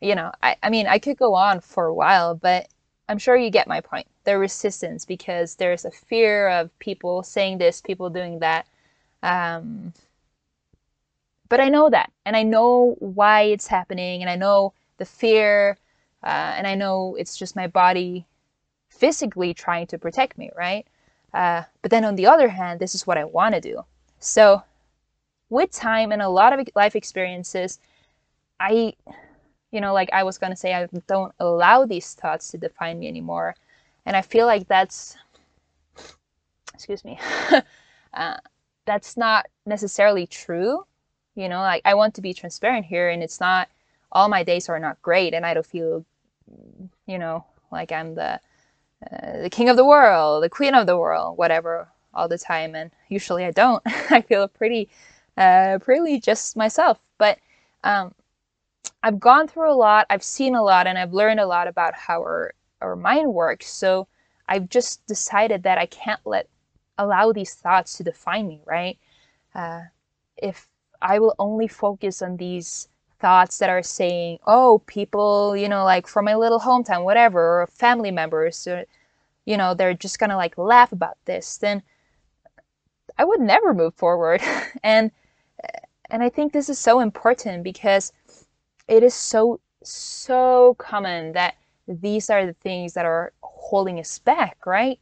You 0.00 0.14
know, 0.14 0.32
I, 0.42 0.56
I 0.62 0.70
mean, 0.70 0.86
I 0.86 0.98
could 0.98 1.16
go 1.16 1.34
on 1.34 1.60
for 1.60 1.86
a 1.86 1.94
while, 1.94 2.34
but 2.34 2.68
I'm 3.12 3.18
sure 3.18 3.36
you 3.36 3.50
get 3.50 3.68
my 3.68 3.82
point. 3.82 4.06
The 4.24 4.38
resistance 4.38 5.04
because 5.04 5.56
there's 5.56 5.84
a 5.84 5.90
fear 5.90 6.48
of 6.48 6.76
people 6.78 7.22
saying 7.22 7.58
this, 7.58 7.82
people 7.82 8.08
doing 8.08 8.38
that. 8.38 8.66
Um, 9.22 9.92
but 11.50 11.60
I 11.60 11.68
know 11.68 11.90
that, 11.90 12.10
and 12.24 12.34
I 12.34 12.42
know 12.42 12.96
why 12.98 13.42
it's 13.42 13.66
happening, 13.66 14.22
and 14.22 14.30
I 14.30 14.36
know 14.36 14.72
the 14.96 15.04
fear, 15.04 15.76
uh, 16.24 16.54
and 16.56 16.66
I 16.66 16.74
know 16.74 17.14
it's 17.18 17.36
just 17.36 17.54
my 17.54 17.66
body 17.66 18.24
physically 18.88 19.52
trying 19.52 19.86
to 19.88 19.98
protect 19.98 20.38
me, 20.38 20.50
right? 20.56 20.86
Uh, 21.34 21.64
but 21.82 21.90
then 21.90 22.06
on 22.06 22.16
the 22.16 22.26
other 22.26 22.48
hand, 22.48 22.80
this 22.80 22.94
is 22.94 23.06
what 23.06 23.18
I 23.18 23.24
want 23.24 23.54
to 23.54 23.60
do. 23.60 23.84
So, 24.20 24.62
with 25.50 25.70
time 25.70 26.12
and 26.12 26.22
a 26.22 26.30
lot 26.30 26.58
of 26.58 26.66
life 26.74 26.96
experiences, 26.96 27.78
I, 28.58 28.94
you 29.72 29.80
know, 29.80 29.92
like 29.92 30.10
I 30.12 30.22
was 30.22 30.38
going 30.38 30.52
to 30.52 30.56
say, 30.56 30.74
I 30.74 30.88
don't 31.08 31.34
allow 31.40 31.84
these 31.84 32.14
thoughts 32.14 32.50
to 32.52 32.58
define 32.58 33.00
me 33.00 33.08
anymore. 33.08 33.56
And 34.06 34.16
I 34.16 34.22
feel 34.22 34.46
like 34.46 34.68
that's, 34.68 35.16
excuse 36.74 37.04
me, 37.04 37.18
uh, 38.14 38.36
that's 38.84 39.16
not 39.16 39.46
necessarily 39.66 40.26
true 40.26 40.84
you 41.34 41.48
know, 41.48 41.60
like 41.60 41.82
I 41.84 41.94
want 41.94 42.14
to 42.14 42.20
be 42.20 42.34
transparent 42.34 42.86
here, 42.86 43.08
and 43.08 43.22
it's 43.22 43.40
not 43.40 43.68
all 44.10 44.28
my 44.28 44.42
days 44.42 44.68
are 44.68 44.78
not 44.78 45.00
great, 45.02 45.34
and 45.34 45.46
I 45.46 45.54
don't 45.54 45.66
feel, 45.66 46.04
you 47.06 47.18
know, 47.18 47.44
like 47.70 47.92
I'm 47.92 48.14
the 48.14 48.40
uh, 49.10 49.42
the 49.42 49.50
king 49.50 49.68
of 49.68 49.76
the 49.76 49.84
world, 49.84 50.42
the 50.42 50.50
queen 50.50 50.74
of 50.74 50.86
the 50.86 50.96
world, 50.98 51.38
whatever, 51.38 51.88
all 52.14 52.28
the 52.28 52.38
time. 52.38 52.74
And 52.74 52.90
usually 53.08 53.44
I 53.44 53.50
don't. 53.50 53.82
I 54.10 54.20
feel 54.20 54.46
pretty, 54.48 54.88
uh, 55.36 55.78
pretty 55.80 56.20
just 56.20 56.56
myself. 56.56 56.98
But 57.18 57.38
um, 57.82 58.14
I've 59.02 59.20
gone 59.20 59.48
through 59.48 59.72
a 59.72 59.74
lot. 59.74 60.06
I've 60.10 60.22
seen 60.22 60.54
a 60.54 60.62
lot, 60.62 60.86
and 60.86 60.98
I've 60.98 61.12
learned 61.12 61.40
a 61.40 61.46
lot 61.46 61.68
about 61.68 61.94
how 61.94 62.20
our 62.20 62.54
our 62.80 62.96
mind 62.96 63.32
works. 63.32 63.70
So 63.70 64.08
I've 64.48 64.68
just 64.68 65.06
decided 65.06 65.62
that 65.64 65.78
I 65.78 65.86
can't 65.86 66.20
let 66.24 66.48
allow 66.98 67.32
these 67.32 67.54
thoughts 67.54 67.96
to 67.96 68.04
define 68.04 68.46
me. 68.48 68.60
Right? 68.66 68.98
Uh, 69.54 69.82
if 70.36 70.68
I 71.00 71.18
will 71.18 71.34
only 71.38 71.68
focus 71.68 72.22
on 72.22 72.36
these 72.36 72.88
thoughts 73.20 73.58
that 73.58 73.70
are 73.70 73.82
saying, 73.82 74.38
oh, 74.46 74.82
people, 74.86 75.56
you 75.56 75.68
know, 75.68 75.84
like 75.84 76.06
from 76.06 76.24
my 76.24 76.34
little 76.34 76.60
hometown, 76.60 77.04
whatever, 77.04 77.62
or 77.62 77.66
family 77.68 78.10
members, 78.10 78.66
or, 78.66 78.84
you 79.46 79.56
know, 79.56 79.74
they're 79.74 79.94
just 79.94 80.18
gonna 80.18 80.36
like 80.36 80.58
laugh 80.58 80.92
about 80.92 81.16
this, 81.24 81.56
then 81.58 81.82
I 83.18 83.24
would 83.24 83.40
never 83.40 83.74
move 83.74 83.94
forward. 83.94 84.42
and 84.82 85.10
and 86.10 86.22
I 86.22 86.28
think 86.28 86.52
this 86.52 86.68
is 86.68 86.78
so 86.78 87.00
important 87.00 87.62
because 87.64 88.12
it 88.92 89.02
is 89.02 89.14
so 89.14 89.60
so 89.82 90.74
common 90.78 91.32
that 91.32 91.56
these 91.88 92.30
are 92.30 92.46
the 92.46 92.52
things 92.52 92.94
that 92.94 93.04
are 93.04 93.32
holding 93.42 93.98
us 93.98 94.18
back, 94.18 94.64
right? 94.66 94.98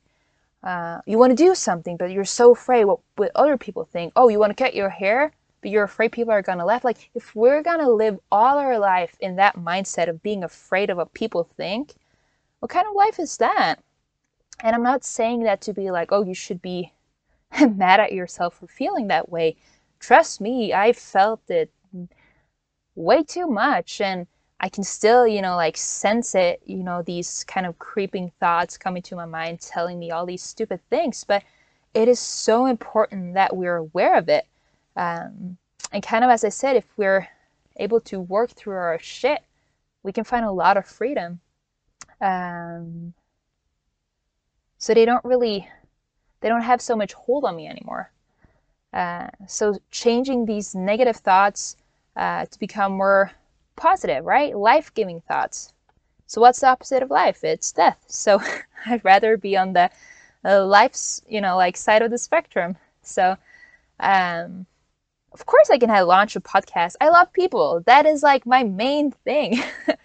Uh, 0.62 1.00
you 1.06 1.18
want 1.18 1.30
to 1.30 1.44
do 1.44 1.54
something, 1.54 1.96
but 1.96 2.10
you're 2.10 2.24
so 2.24 2.52
afraid 2.52 2.84
what, 2.84 3.00
what 3.16 3.30
other 3.34 3.58
people 3.58 3.84
think. 3.84 4.12
Oh, 4.16 4.28
you 4.28 4.38
want 4.38 4.56
to 4.56 4.64
cut 4.64 4.74
your 4.74 4.90
hair? 4.90 5.32
but 5.60 5.70
you're 5.70 5.84
afraid 5.84 6.12
people 6.12 6.32
are 6.32 6.42
gonna 6.42 6.64
laugh. 6.64 6.84
Like, 6.84 7.10
if 7.14 7.34
we're 7.34 7.62
gonna 7.62 7.90
live 7.90 8.18
all 8.32 8.58
our 8.58 8.78
life 8.78 9.16
in 9.20 9.36
that 9.36 9.56
mindset 9.56 10.08
of 10.08 10.22
being 10.22 10.42
afraid 10.42 10.90
of 10.90 10.96
what 10.96 11.12
people 11.12 11.44
think, 11.44 11.94
what 12.60 12.70
kind 12.70 12.86
of 12.86 12.94
life 12.94 13.18
is 13.18 13.36
that? 13.38 13.76
And 14.62 14.74
I'm 14.74 14.82
not 14.82 15.04
saying 15.04 15.42
that 15.44 15.60
to 15.62 15.72
be 15.72 15.90
like, 15.90 16.12
oh, 16.12 16.22
you 16.22 16.34
should 16.34 16.62
be 16.62 16.92
mad 17.60 18.00
at 18.00 18.12
yourself 18.12 18.54
for 18.54 18.66
feeling 18.66 19.08
that 19.08 19.30
way. 19.30 19.56
Trust 19.98 20.40
me, 20.40 20.72
I 20.72 20.92
felt 20.92 21.42
it 21.50 21.70
way 22.94 23.22
too 23.22 23.46
much. 23.46 24.00
And 24.00 24.26
I 24.60 24.68
can 24.68 24.84
still, 24.84 25.26
you 25.26 25.42
know, 25.42 25.56
like 25.56 25.76
sense 25.76 26.34
it, 26.34 26.62
you 26.66 26.82
know, 26.82 27.02
these 27.02 27.44
kind 27.44 27.66
of 27.66 27.78
creeping 27.78 28.30
thoughts 28.40 28.76
coming 28.76 29.02
to 29.02 29.16
my 29.16 29.26
mind 29.26 29.60
telling 29.60 29.98
me 29.98 30.10
all 30.10 30.26
these 30.26 30.42
stupid 30.42 30.80
things. 30.90 31.24
But 31.24 31.42
it 31.94 32.08
is 32.08 32.20
so 32.20 32.66
important 32.66 33.34
that 33.34 33.56
we're 33.56 33.76
aware 33.76 34.16
of 34.16 34.28
it 34.28 34.46
um, 34.96 35.56
and 35.92 36.02
kind 36.02 36.24
of 36.24 36.30
as 36.30 36.44
I 36.44 36.48
said, 36.48 36.76
if 36.76 36.84
we're 36.96 37.28
able 37.76 38.00
to 38.02 38.20
work 38.20 38.50
through 38.50 38.76
our 38.76 38.98
shit, 38.98 39.42
we 40.02 40.12
can 40.12 40.24
find 40.24 40.44
a 40.44 40.50
lot 40.50 40.76
of 40.76 40.86
freedom. 40.86 41.40
Um, 42.20 43.14
so 44.78 44.94
they 44.94 45.04
don't 45.04 45.24
really, 45.24 45.68
they 46.40 46.48
don't 46.48 46.62
have 46.62 46.80
so 46.80 46.96
much 46.96 47.12
hold 47.12 47.44
on 47.44 47.56
me 47.56 47.66
anymore. 47.66 48.10
Uh, 48.92 49.28
so 49.46 49.78
changing 49.90 50.44
these 50.44 50.74
negative 50.74 51.16
thoughts 51.16 51.76
uh, 52.16 52.46
to 52.46 52.58
become 52.58 52.92
more 52.92 53.32
positive, 53.76 54.24
right? 54.24 54.56
Life 54.56 54.92
giving 54.94 55.20
thoughts. 55.20 55.72
So 56.26 56.40
what's 56.40 56.60
the 56.60 56.68
opposite 56.68 57.02
of 57.02 57.10
life? 57.10 57.42
It's 57.44 57.72
death. 57.72 58.04
So 58.08 58.40
I'd 58.86 59.04
rather 59.04 59.36
be 59.36 59.56
on 59.56 59.72
the 59.72 59.90
uh, 60.44 60.64
life's, 60.64 61.22
you 61.28 61.40
know, 61.40 61.56
like 61.56 61.76
side 61.76 62.02
of 62.02 62.10
the 62.10 62.18
spectrum. 62.18 62.76
So 63.02 63.36
um, 63.98 64.66
of 65.32 65.46
course 65.46 65.70
I 65.70 65.78
can 65.78 65.88
have 65.88 66.06
launch 66.06 66.36
a 66.36 66.40
podcast. 66.40 66.96
I 67.00 67.08
love 67.08 67.32
people. 67.32 67.82
That 67.86 68.06
is 68.06 68.22
like 68.22 68.46
my 68.46 68.64
main 68.64 69.12
thing. 69.12 69.60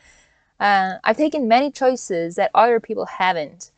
uh, 0.59 0.95
I've 1.03 1.17
taken 1.17 1.47
many 1.47 1.71
choices 1.71 2.35
that 2.35 2.51
other 2.53 2.79
people 2.79 3.05
haven't. 3.05 3.71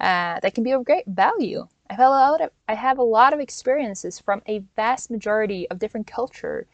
Uh, 0.00 0.40
that 0.40 0.54
can 0.54 0.62
be 0.62 0.72
of 0.72 0.84
great 0.84 1.06
value. 1.06 1.66
I 1.88 1.94
have 1.94 2.06
a 2.06 2.10
lot 2.10 2.40
of 2.40 2.50
I 2.68 2.74
have 2.74 2.98
a 2.98 3.02
lot 3.02 3.32
of 3.32 3.40
experiences 3.40 4.18
from 4.18 4.42
a 4.46 4.58
vast 4.74 5.10
majority 5.10 5.70
of 5.70 5.78
different 5.78 6.06
culture, 6.06 6.66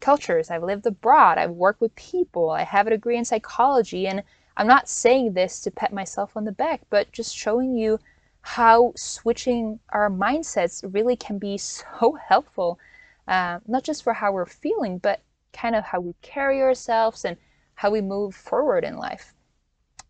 cultures. 0.00 0.50
I've 0.50 0.62
lived 0.62 0.86
abroad. 0.86 1.38
I've 1.38 1.50
worked 1.50 1.80
with 1.80 1.94
people. 1.96 2.50
I 2.50 2.62
have 2.62 2.86
a 2.86 2.90
degree 2.90 3.16
in 3.16 3.24
psychology. 3.24 4.06
And 4.06 4.22
I'm 4.56 4.66
not 4.66 4.88
saying 4.88 5.32
this 5.32 5.60
to 5.60 5.70
pat 5.70 5.92
myself 5.92 6.36
on 6.36 6.44
the 6.44 6.52
back, 6.52 6.82
but 6.90 7.12
just 7.12 7.36
showing 7.36 7.76
you 7.76 7.98
how 8.40 8.92
switching 8.96 9.80
our 9.90 10.08
mindsets 10.08 10.84
really 10.94 11.16
can 11.16 11.38
be 11.38 11.58
so 11.58 12.18
helpful, 12.28 12.78
uh, 13.26 13.58
not 13.66 13.82
just 13.82 14.02
for 14.02 14.12
how 14.12 14.32
we're 14.32 14.46
feeling, 14.46 14.98
but 14.98 15.20
kind 15.52 15.74
of 15.74 15.84
how 15.84 16.00
we 16.00 16.14
carry 16.22 16.62
ourselves 16.62 17.24
and 17.24 17.36
how 17.74 17.90
we 17.90 18.00
move 18.00 18.34
forward 18.34 18.84
in 18.84 18.96
life. 18.96 19.34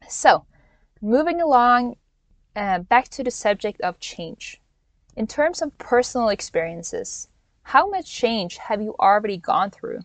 So, 0.08 0.44
moving 1.00 1.40
along, 1.40 1.96
uh, 2.54 2.80
back 2.80 3.08
to 3.08 3.24
the 3.24 3.30
subject 3.30 3.80
of 3.80 3.98
change. 4.00 4.60
In 5.16 5.26
terms 5.26 5.62
of 5.62 5.76
personal 5.78 6.28
experiences, 6.28 7.28
how 7.70 7.88
much 7.88 8.08
change 8.08 8.58
have 8.58 8.80
you 8.80 8.94
already 9.00 9.36
gone 9.36 9.72
through? 9.72 9.98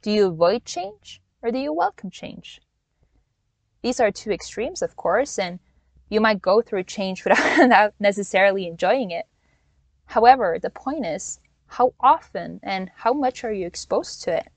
Do 0.00 0.12
you 0.12 0.28
avoid 0.28 0.64
change 0.64 1.20
or 1.42 1.50
do 1.50 1.58
you 1.58 1.72
welcome 1.72 2.08
change? 2.08 2.60
These 3.82 3.98
are 3.98 4.12
two 4.12 4.30
extremes, 4.30 4.80
of 4.80 4.94
course, 4.94 5.36
and 5.36 5.58
you 6.08 6.20
might 6.20 6.40
go 6.40 6.62
through 6.62 6.84
change 6.84 7.24
without 7.24 7.94
necessarily 7.98 8.68
enjoying 8.68 9.10
it. 9.10 9.26
However, 10.04 10.56
the 10.62 10.70
point 10.70 11.04
is, 11.04 11.40
how 11.66 11.94
often 11.98 12.60
and 12.62 12.92
how 12.94 13.12
much 13.12 13.42
are 13.42 13.52
you 13.52 13.66
exposed 13.66 14.22
to 14.22 14.36
it? 14.38 14.52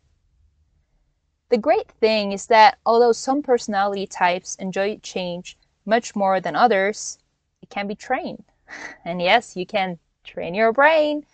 The 1.49 1.57
great 1.57 1.89
thing 1.89 2.33
is 2.33 2.45
that 2.45 2.77
although 2.85 3.13
some 3.13 3.41
personality 3.41 4.05
types 4.05 4.53
enjoy 4.57 4.97
change 4.97 5.57
much 5.85 6.15
more 6.15 6.39
than 6.39 6.55
others, 6.55 7.17
it 7.63 7.71
can 7.71 7.87
be 7.87 7.95
trained. 7.95 8.43
And 9.03 9.23
yes, 9.23 9.55
you 9.55 9.65
can 9.65 9.97
train 10.23 10.53
your 10.53 10.71
brain, 10.71 11.25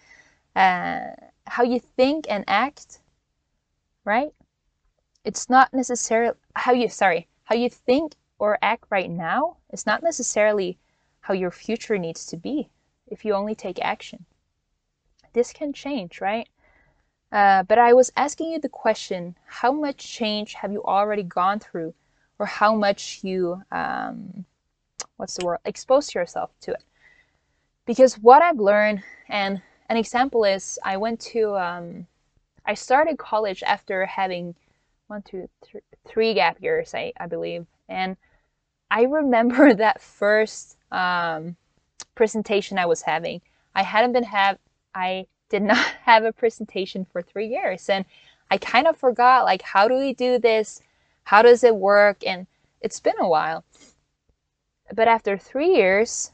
uh, 0.55 1.11
how 1.47 1.63
you 1.63 1.79
think 1.79 2.25
and 2.29 2.43
act, 2.47 2.99
right? 4.05 4.33
It's 5.25 5.49
not 5.49 5.73
necessarily 5.73 6.35
how 6.55 6.73
you, 6.73 6.89
sorry, 6.89 7.27
how 7.43 7.55
you 7.55 7.69
think 7.69 8.13
or 8.39 8.57
act 8.61 8.85
right 8.89 9.09
now 9.09 9.57
is 9.71 9.85
not 9.85 10.03
necessarily 10.03 10.77
how 11.21 11.33
your 11.33 11.51
future 11.51 11.97
needs 11.97 12.25
to 12.27 12.37
be 12.37 12.69
if 13.07 13.23
you 13.23 13.33
only 13.33 13.55
take 13.55 13.79
action. 13.81 14.25
This 15.33 15.53
can 15.53 15.73
change, 15.73 16.21
right? 16.21 16.47
Uh, 17.31 17.63
but 17.63 17.79
I 17.79 17.93
was 17.93 18.11
asking 18.15 18.51
you 18.51 18.59
the 18.59 18.69
question 18.69 19.35
how 19.45 19.71
much 19.71 19.97
change 19.97 20.53
have 20.53 20.71
you 20.71 20.83
already 20.83 21.23
gone 21.23 21.59
through, 21.59 21.93
or 22.37 22.45
how 22.45 22.75
much 22.75 23.23
you, 23.23 23.63
um, 23.71 24.45
what's 25.17 25.37
the 25.37 25.45
word, 25.45 25.59
expose 25.65 26.13
yourself 26.13 26.51
to 26.61 26.71
it? 26.71 26.83
Because 27.85 28.15
what 28.15 28.41
I've 28.41 28.59
learned, 28.59 29.03
and 29.29 29.61
an 29.93 29.97
example 29.97 30.43
is 30.43 30.79
I 30.83 30.97
went 30.97 31.19
to, 31.33 31.55
um, 31.55 32.07
I 32.65 32.73
started 32.73 33.19
college 33.19 33.61
after 33.61 34.07
having 34.07 34.55
one, 35.05 35.21
two, 35.21 35.47
th- 35.63 35.83
three 36.07 36.33
gap 36.33 36.59
years, 36.59 36.95
I, 36.95 37.13
I 37.19 37.27
believe. 37.27 37.67
And 37.87 38.17
I 38.89 39.03
remember 39.03 39.71
that 39.75 40.01
first 40.01 40.77
um, 40.91 41.57
presentation 42.15 42.79
I 42.79 42.87
was 42.87 43.03
having. 43.03 43.41
I 43.75 43.83
hadn't 43.83 44.13
been 44.13 44.23
have 44.23 44.57
I 44.95 45.27
did 45.49 45.61
not 45.61 45.77
have 46.05 46.23
a 46.23 46.33
presentation 46.33 47.05
for 47.05 47.21
three 47.21 47.47
years. 47.47 47.87
And 47.87 48.03
I 48.49 48.57
kind 48.57 48.87
of 48.87 48.97
forgot, 48.97 49.45
like, 49.45 49.61
how 49.61 49.87
do 49.87 49.95
we 49.95 50.13
do 50.15 50.39
this? 50.39 50.81
How 51.25 51.43
does 51.43 51.63
it 51.63 51.75
work? 51.75 52.25
And 52.25 52.47
it's 52.81 52.99
been 52.99 53.19
a 53.19 53.29
while. 53.29 53.63
But 54.91 55.07
after 55.07 55.37
three 55.37 55.75
years, 55.75 56.31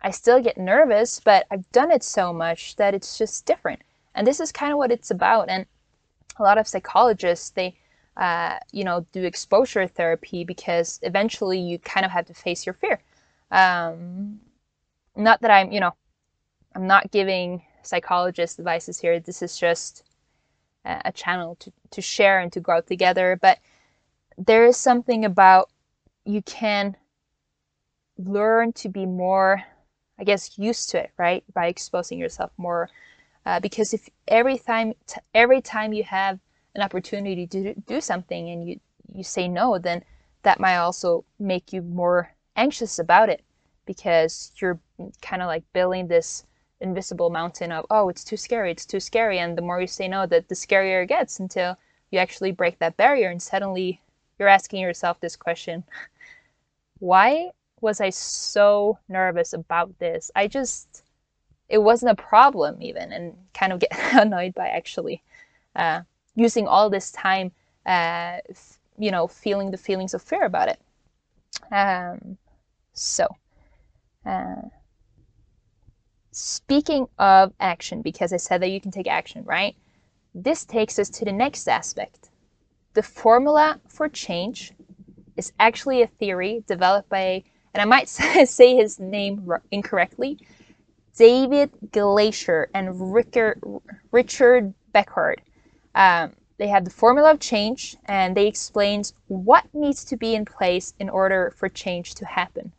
I 0.00 0.10
still 0.10 0.40
get 0.40 0.56
nervous, 0.58 1.20
but 1.20 1.46
I've 1.50 1.70
done 1.72 1.90
it 1.90 2.02
so 2.02 2.32
much 2.32 2.76
that 2.76 2.94
it's 2.94 3.18
just 3.18 3.46
different. 3.46 3.80
And 4.14 4.26
this 4.26 4.40
is 4.40 4.52
kind 4.52 4.72
of 4.72 4.78
what 4.78 4.92
it's 4.92 5.10
about. 5.10 5.48
And 5.48 5.66
a 6.38 6.42
lot 6.42 6.58
of 6.58 6.68
psychologists, 6.68 7.50
they, 7.50 7.76
uh, 8.16 8.58
you 8.72 8.84
know, 8.84 9.06
do 9.12 9.24
exposure 9.24 9.86
therapy 9.86 10.44
because 10.44 11.00
eventually 11.02 11.58
you 11.58 11.78
kind 11.78 12.06
of 12.06 12.12
have 12.12 12.26
to 12.26 12.34
face 12.34 12.64
your 12.64 12.74
fear. 12.74 13.00
Um, 13.50 14.40
not 15.16 15.40
that 15.40 15.50
I'm, 15.50 15.72
you 15.72 15.80
know, 15.80 15.94
I'm 16.74 16.86
not 16.86 17.10
giving 17.10 17.62
psychologists 17.82 18.56
devices 18.56 19.00
here. 19.00 19.18
This 19.18 19.42
is 19.42 19.56
just 19.58 20.04
a 20.84 21.12
channel 21.12 21.56
to, 21.56 21.72
to 21.90 22.00
share 22.00 22.38
and 22.38 22.52
to 22.52 22.60
grow 22.60 22.80
together. 22.80 23.38
But 23.40 23.58
there 24.36 24.64
is 24.64 24.76
something 24.76 25.24
about 25.24 25.70
you 26.24 26.42
can 26.42 26.96
learn 28.16 28.72
to 28.74 28.88
be 28.88 29.06
more, 29.06 29.62
I 30.18 30.24
guess, 30.24 30.58
used 30.58 30.90
to 30.90 30.98
it, 30.98 31.10
right? 31.18 31.44
By 31.52 31.66
exposing 31.66 32.18
yourself 32.18 32.50
more. 32.56 32.88
Uh, 33.46 33.60
because 33.60 33.94
if 33.94 34.08
every 34.26 34.58
time, 34.58 34.94
t- 35.06 35.20
every 35.34 35.60
time 35.60 35.92
you 35.92 36.04
have 36.04 36.38
an 36.74 36.82
opportunity 36.82 37.46
to 37.46 37.74
do 37.74 38.00
something 38.00 38.50
and 38.50 38.68
you, 38.68 38.80
you 39.14 39.24
say 39.24 39.48
no, 39.48 39.78
then 39.78 40.04
that 40.42 40.60
might 40.60 40.76
also 40.76 41.24
make 41.38 41.72
you 41.72 41.82
more 41.82 42.32
anxious 42.56 42.98
about 42.98 43.28
it 43.28 43.42
because 43.86 44.52
you're 44.56 44.78
kind 45.22 45.40
of 45.40 45.46
like 45.46 45.64
building 45.72 46.08
this 46.08 46.44
invisible 46.80 47.30
mountain 47.30 47.72
of 47.72 47.84
oh 47.90 48.08
it's 48.08 48.22
too 48.22 48.36
scary 48.36 48.70
it's 48.70 48.86
too 48.86 49.00
scary 49.00 49.38
and 49.38 49.58
the 49.58 49.62
more 49.62 49.80
you 49.80 49.86
say 49.86 50.06
no 50.06 50.26
that 50.26 50.48
the 50.48 50.54
scarier 50.54 51.02
it 51.02 51.08
gets 51.08 51.40
until 51.40 51.76
you 52.10 52.18
actually 52.18 52.52
break 52.52 52.78
that 52.78 52.96
barrier 52.96 53.30
and 53.30 53.42
suddenly 53.42 54.00
you're 54.38 54.48
asking 54.48 54.80
yourself 54.80 55.18
this 55.20 55.34
question 55.34 55.82
why 57.00 57.50
was 57.82 58.00
i 58.00 58.10
so 58.10 58.98
nervous 59.08 59.52
about 59.52 59.96
this 59.98 60.30
i 60.36 60.46
just 60.46 61.02
it 61.68 61.78
wasn't 61.78 62.10
a 62.10 62.22
problem 62.22 62.80
even 62.80 63.12
and 63.12 63.34
kind 63.54 63.72
of 63.72 63.80
get 63.80 63.92
annoyed 64.12 64.54
by 64.54 64.68
actually 64.68 65.22
uh, 65.76 66.00
using 66.34 66.66
all 66.66 66.90
this 66.90 67.12
time 67.12 67.52
uh, 67.86 68.38
f- 68.50 68.78
you 68.98 69.10
know 69.10 69.26
feeling 69.26 69.70
the 69.70 69.76
feelings 69.76 70.14
of 70.14 70.22
fear 70.22 70.44
about 70.44 70.68
it 70.68 70.80
um, 71.72 72.36
so 72.92 73.26
uh, 74.26 74.62
Speaking 76.40 77.08
of 77.18 77.52
action, 77.58 78.00
because 78.00 78.32
I 78.32 78.36
said 78.36 78.62
that 78.62 78.70
you 78.70 78.80
can 78.80 78.92
take 78.92 79.08
action, 79.08 79.42
right? 79.44 79.74
This 80.34 80.64
takes 80.64 80.98
us 80.98 81.10
to 81.10 81.24
the 81.24 81.32
next 81.32 81.66
aspect. 81.66 82.30
The 82.94 83.02
formula 83.02 83.80
for 83.88 84.08
change 84.08 84.72
is 85.36 85.52
actually 85.58 86.00
a 86.00 86.06
theory 86.06 86.62
developed 86.66 87.08
by, 87.08 87.42
and 87.74 87.82
I 87.82 87.84
might 87.84 88.08
say 88.48 88.76
his 88.76 88.98
name 88.98 89.50
incorrectly, 89.70 90.38
David 91.16 91.70
Glaser 91.90 92.70
and 92.74 93.12
Richard, 93.12 93.60
Richard 94.12 94.72
Beckhard. 94.94 95.38
Um, 95.94 96.32
they 96.58 96.68
have 96.68 96.84
the 96.84 96.90
formula 96.90 97.32
of 97.32 97.40
change 97.40 97.96
and 98.04 98.36
they 98.36 98.46
explains 98.46 99.14
what 99.26 99.64
needs 99.72 100.04
to 100.06 100.16
be 100.16 100.34
in 100.34 100.44
place 100.44 100.94
in 100.98 101.08
order 101.08 101.52
for 101.56 101.68
change 101.68 102.14
to 102.16 102.24
happen. 102.24 102.72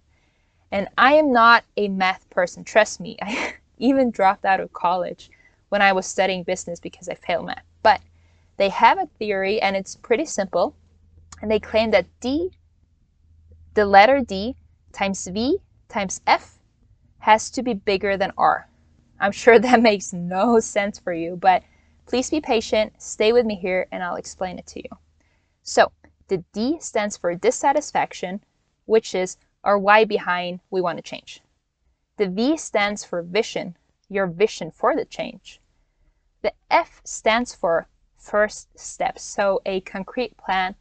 And 0.72 0.88
I 0.98 1.14
am 1.14 1.32
not 1.32 1.64
a 1.78 1.88
math 1.88 2.30
person, 2.30 2.64
trust 2.64 3.00
me. 3.00 3.18
I 3.22 3.56
even 3.78 4.12
dropped 4.12 4.46
out 4.46 4.60
of 4.60 4.74
college 4.74 5.30
when 5.70 5.82
I 5.82 5.94
was 5.94 6.06
studying 6.06 6.44
business 6.44 6.80
because 6.80 7.10
I 7.10 7.16
failed 7.16 7.46
math. 7.46 7.64
But 7.84 8.02
they 8.58 8.70
have 8.70 9.00
a 9.00 9.08
theory 9.18 9.62
and 9.62 9.76
it's 9.76 9.96
pretty 9.96 10.26
simple. 10.26 10.76
And 11.42 11.50
they 11.50 11.60
claim 11.60 11.92
that 11.92 12.06
D, 12.20 12.52
the 13.74 13.86
letter 13.86 14.20
D 14.22 14.56
times 14.92 15.28
V 15.28 15.58
times 15.88 16.22
F 16.28 16.60
has 17.20 17.50
to 17.52 17.64
be 17.64 17.74
bigger 17.74 18.18
than 18.18 18.32
R. 18.38 18.70
I'm 19.20 19.32
sure 19.32 19.60
that 19.60 19.82
makes 19.82 20.14
no 20.14 20.60
sense 20.60 21.00
for 21.00 21.14
you, 21.14 21.36
but 21.36 21.64
please 22.06 22.30
be 22.30 22.42
patient, 22.42 22.94
stay 23.02 23.34
with 23.34 23.46
me 23.46 23.56
here, 23.56 23.88
and 23.92 24.04
I'll 24.04 24.16
explain 24.16 24.58
it 24.58 24.68
to 24.68 24.80
you. 24.80 24.90
So, 25.64 25.92
the 26.28 26.44
D 26.54 26.78
stands 26.80 27.18
for 27.18 27.34
dissatisfaction, 27.36 28.42
which 28.86 29.14
is 29.14 29.38
our 29.64 29.78
why 29.78 30.06
behind 30.06 30.60
we 30.70 30.82
want 30.82 30.98
to 30.98 31.04
change. 31.04 31.42
The 32.18 32.30
V 32.30 32.58
stands 32.58 33.04
for 33.04 33.22
vision, 33.22 33.78
your 34.10 34.28
vision 34.28 34.72
for 34.72 34.96
the 34.96 35.06
change. 35.06 35.60
The 36.42 36.54
F 36.70 37.02
stands 37.04 37.54
for 37.54 37.88
first 38.18 38.78
steps, 38.78 39.24
so 39.24 39.62
a 39.66 39.82
concrete 39.82 40.38
plan 40.38 40.76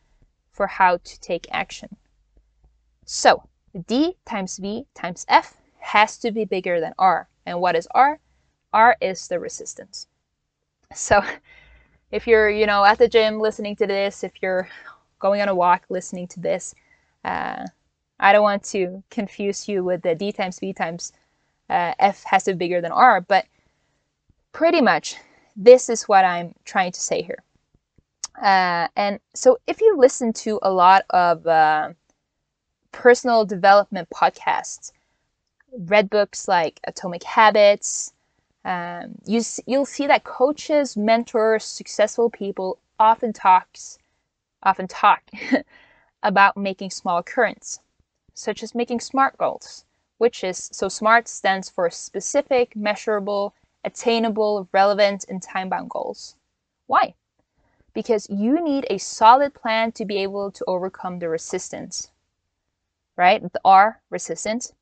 for 0.50 0.66
how 0.66 0.98
to 0.98 1.20
take 1.20 1.46
action. 1.50 1.96
So 3.04 3.48
D 3.86 4.16
times 4.24 4.58
V 4.58 4.86
times 4.94 5.24
F 5.28 5.56
has 5.78 6.18
to 6.18 6.30
be 6.30 6.44
bigger 6.44 6.80
than 6.80 6.94
R. 6.98 7.28
And 7.46 7.60
what 7.60 7.76
is 7.76 7.88
R? 7.94 8.20
R 8.72 8.96
is 9.00 9.28
the 9.28 9.38
resistance. 9.38 10.06
So 10.94 11.22
if 12.10 12.26
you're, 12.26 12.50
you 12.50 12.66
know, 12.66 12.84
at 12.84 12.98
the 12.98 13.08
gym 13.08 13.40
listening 13.40 13.76
to 13.76 13.86
this, 13.86 14.24
if 14.24 14.32
you're 14.42 14.68
going 15.18 15.40
on 15.40 15.48
a 15.48 15.54
walk 15.54 15.84
listening 15.88 16.26
to 16.28 16.40
this, 16.40 16.74
uh, 17.24 17.64
I 18.20 18.32
don't 18.32 18.42
want 18.42 18.64
to 18.64 19.02
confuse 19.10 19.68
you 19.68 19.84
with 19.84 20.02
the 20.02 20.14
d 20.14 20.32
times 20.32 20.58
v 20.58 20.72
times 20.72 21.12
uh, 21.70 21.94
f 21.98 22.24
has 22.24 22.44
to 22.44 22.52
be 22.52 22.66
bigger 22.66 22.80
than 22.80 22.92
r, 22.92 23.20
but 23.20 23.46
pretty 24.52 24.80
much 24.80 25.16
this 25.56 25.88
is 25.88 26.04
what 26.04 26.24
I'm 26.24 26.54
trying 26.64 26.92
to 26.92 27.00
say 27.00 27.22
here. 27.22 27.42
Uh, 28.40 28.88
and 28.96 29.20
so 29.34 29.58
if 29.66 29.80
you 29.80 29.96
listen 29.96 30.32
to 30.32 30.58
a 30.62 30.70
lot 30.70 31.04
of 31.10 31.46
uh, 31.46 31.90
personal 32.92 33.44
development 33.46 34.08
podcasts, 34.10 34.92
read 35.72 36.10
books 36.10 36.48
like 36.48 36.80
Atomic 36.84 37.24
Habits, 37.24 38.12
Um, 38.64 39.16
you 39.26 39.42
you'll 39.66 39.86
see 39.86 40.06
that 40.08 40.24
coaches, 40.24 40.96
mentors, 40.96 41.64
successful 41.64 42.30
people 42.30 42.78
often 42.98 43.32
talks 43.32 43.98
often 44.62 44.88
talk 44.88 45.22
about 46.22 46.56
making 46.56 46.90
small 46.90 47.22
currents, 47.22 47.80
such 48.34 48.62
as 48.62 48.74
making 48.74 49.00
SMART 49.00 49.36
goals, 49.38 49.84
which 50.18 50.44
is 50.44 50.70
so 50.72 50.88
SMART 50.88 51.28
stands 51.28 51.68
for 51.70 51.90
specific, 51.90 52.76
measurable, 52.76 53.54
attainable, 53.84 54.68
relevant, 54.72 55.24
and 55.28 55.42
time 55.42 55.68
bound 55.70 55.90
goals. 55.90 56.36
Why? 56.86 57.14
Because 57.94 58.28
you 58.30 58.62
need 58.62 58.86
a 58.90 58.98
solid 58.98 59.54
plan 59.54 59.92
to 59.92 60.04
be 60.06 60.18
able 60.18 60.50
to 60.52 60.64
overcome 60.66 61.18
the 61.18 61.28
resistance, 61.28 62.10
right? 63.18 63.42
The 63.42 63.60
R, 63.64 64.00
resistance. 64.08 64.72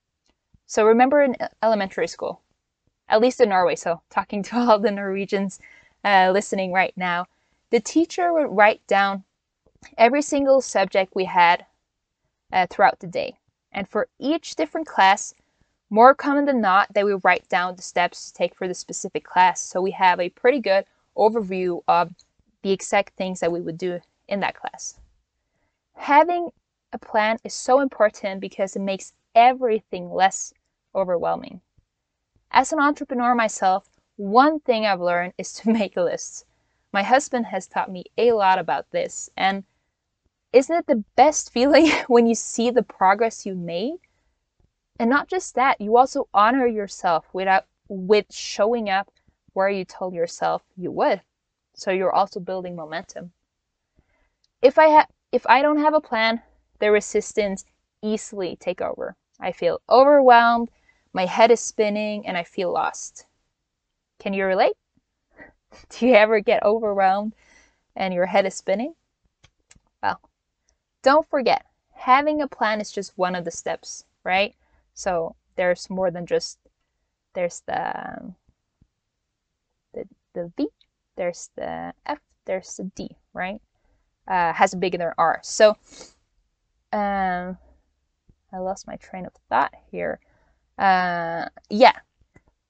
So 0.66 0.84
remember 0.84 1.22
in 1.22 1.36
elementary 1.62 2.06
school, 2.06 2.42
at 3.08 3.20
least 3.20 3.40
in 3.40 3.48
Norway, 3.48 3.74
so 3.74 4.02
talking 4.10 4.42
to 4.44 4.56
all 4.56 4.78
the 4.78 4.90
Norwegians 4.90 5.58
uh, 6.04 6.30
listening 6.32 6.72
right 6.72 6.92
now, 6.96 7.26
the 7.70 7.80
teacher 7.80 8.32
would 8.32 8.56
write 8.56 8.86
down 8.86 9.24
every 9.98 10.22
single 10.22 10.60
subject 10.60 11.14
we 11.14 11.24
had 11.24 11.66
uh, 12.52 12.66
throughout 12.70 13.00
the 13.00 13.06
day. 13.06 13.38
And 13.72 13.88
for 13.88 14.08
each 14.18 14.54
different 14.54 14.86
class, 14.86 15.34
more 15.90 16.14
common 16.14 16.44
than 16.44 16.60
not, 16.60 16.92
they 16.92 17.04
will 17.04 17.20
write 17.24 17.48
down 17.48 17.76
the 17.76 17.82
steps 17.82 18.26
to 18.26 18.34
take 18.34 18.54
for 18.54 18.68
the 18.68 18.74
specific 18.74 19.24
class. 19.24 19.60
So 19.60 19.80
we 19.80 19.92
have 19.92 20.20
a 20.20 20.28
pretty 20.30 20.60
good 20.60 20.84
overview 21.16 21.82
of 21.88 22.12
the 22.62 22.72
exact 22.72 23.16
things 23.16 23.40
that 23.40 23.52
we 23.52 23.60
would 23.60 23.78
do 23.78 24.00
in 24.28 24.40
that 24.40 24.56
class. 24.56 24.98
Having 25.94 26.50
a 26.96 27.06
plan 27.06 27.36
is 27.44 27.52
so 27.52 27.80
important 27.80 28.40
because 28.40 28.74
it 28.74 28.80
makes 28.80 29.12
everything 29.34 30.10
less 30.10 30.54
overwhelming. 30.94 31.60
As 32.50 32.72
an 32.72 32.80
entrepreneur 32.80 33.34
myself, 33.34 34.00
one 34.16 34.60
thing 34.60 34.86
I've 34.86 35.00
learned 35.00 35.34
is 35.36 35.52
to 35.54 35.70
make 35.80 35.94
lists. 35.94 36.46
My 36.92 37.02
husband 37.02 37.46
has 37.46 37.66
taught 37.66 37.90
me 37.90 38.04
a 38.16 38.32
lot 38.32 38.58
about 38.58 38.90
this, 38.92 39.28
and 39.36 39.64
isn't 40.54 40.74
it 40.74 40.86
the 40.86 41.04
best 41.16 41.52
feeling 41.56 41.90
when 42.08 42.26
you 42.26 42.34
see 42.34 42.70
the 42.70 42.82
progress 42.82 43.44
you 43.44 43.54
made? 43.54 43.98
And 44.98 45.10
not 45.10 45.28
just 45.28 45.54
that, 45.54 45.78
you 45.78 45.98
also 45.98 46.28
honor 46.32 46.66
yourself 46.66 47.26
without 47.34 47.66
with 47.88 48.32
showing 48.32 48.88
up 48.88 49.10
where 49.52 49.68
you 49.68 49.84
told 49.84 50.14
yourself 50.14 50.62
you 50.78 50.90
would. 50.92 51.20
So 51.74 51.90
you're 51.90 52.12
also 52.12 52.40
building 52.40 52.74
momentum. 52.74 53.32
If 54.62 54.78
I 54.78 54.86
have 54.86 55.08
if 55.30 55.46
I 55.46 55.60
don't 55.60 55.78
have 55.78 55.92
a 55.92 56.00
plan, 56.00 56.40
the 56.78 56.90
resistance 56.90 57.64
easily 58.02 58.56
take 58.56 58.80
over. 58.80 59.16
I 59.40 59.52
feel 59.52 59.80
overwhelmed, 59.88 60.70
my 61.12 61.26
head 61.26 61.50
is 61.50 61.60
spinning, 61.60 62.26
and 62.26 62.36
I 62.36 62.44
feel 62.44 62.72
lost. 62.72 63.26
Can 64.18 64.32
you 64.32 64.44
relate? 64.44 64.76
Do 65.88 66.06
you 66.06 66.14
ever 66.14 66.40
get 66.40 66.62
overwhelmed 66.62 67.34
and 67.94 68.12
your 68.12 68.26
head 68.26 68.46
is 68.46 68.54
spinning? 68.54 68.94
Well, 70.02 70.20
don't 71.02 71.28
forget, 71.28 71.64
having 71.94 72.42
a 72.42 72.48
plan 72.48 72.80
is 72.80 72.92
just 72.92 73.16
one 73.16 73.34
of 73.34 73.44
the 73.44 73.50
steps, 73.50 74.04
right? 74.24 74.54
So 74.94 75.36
there's 75.56 75.90
more 75.90 76.10
than 76.10 76.26
just 76.26 76.58
there's 77.34 77.60
the 77.66 78.34
the 79.94 80.04
the 80.34 80.52
V, 80.56 80.68
there's 81.16 81.50
the 81.56 81.92
F, 82.04 82.18
there's 82.44 82.76
the 82.76 82.84
D, 82.94 83.16
right? 83.32 83.60
Uh, 84.28 84.52
has 84.52 84.74
a 84.74 84.76
bigger 84.76 85.14
R. 85.16 85.40
So 85.42 85.76
um, 86.96 87.58
I 88.52 88.58
lost 88.58 88.86
my 88.86 88.96
train 88.96 89.26
of 89.26 89.32
thought 89.50 89.74
here. 89.90 90.18
Uh, 90.78 91.46
yeah, 91.68 91.92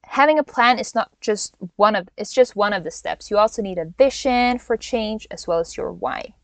having 0.05 0.39
a 0.39 0.45
plan 0.45 0.79
is 0.79 0.95
not 0.95 1.11
just 1.21 1.55
one 1.77 1.95
of 1.95 2.09
it's 2.17 2.33
just 2.33 2.57
one 2.57 2.73
of 2.73 2.83
the 2.83 2.91
steps. 2.91 3.31
You 3.31 3.39
also 3.39 3.63
need 3.63 3.79
a 3.79 3.93
vision 3.99 4.59
for 4.59 4.77
change 4.77 5.27
as 5.31 5.47
well 5.47 5.61
as 5.61 5.77
your 5.77 5.93
why. 5.93 6.35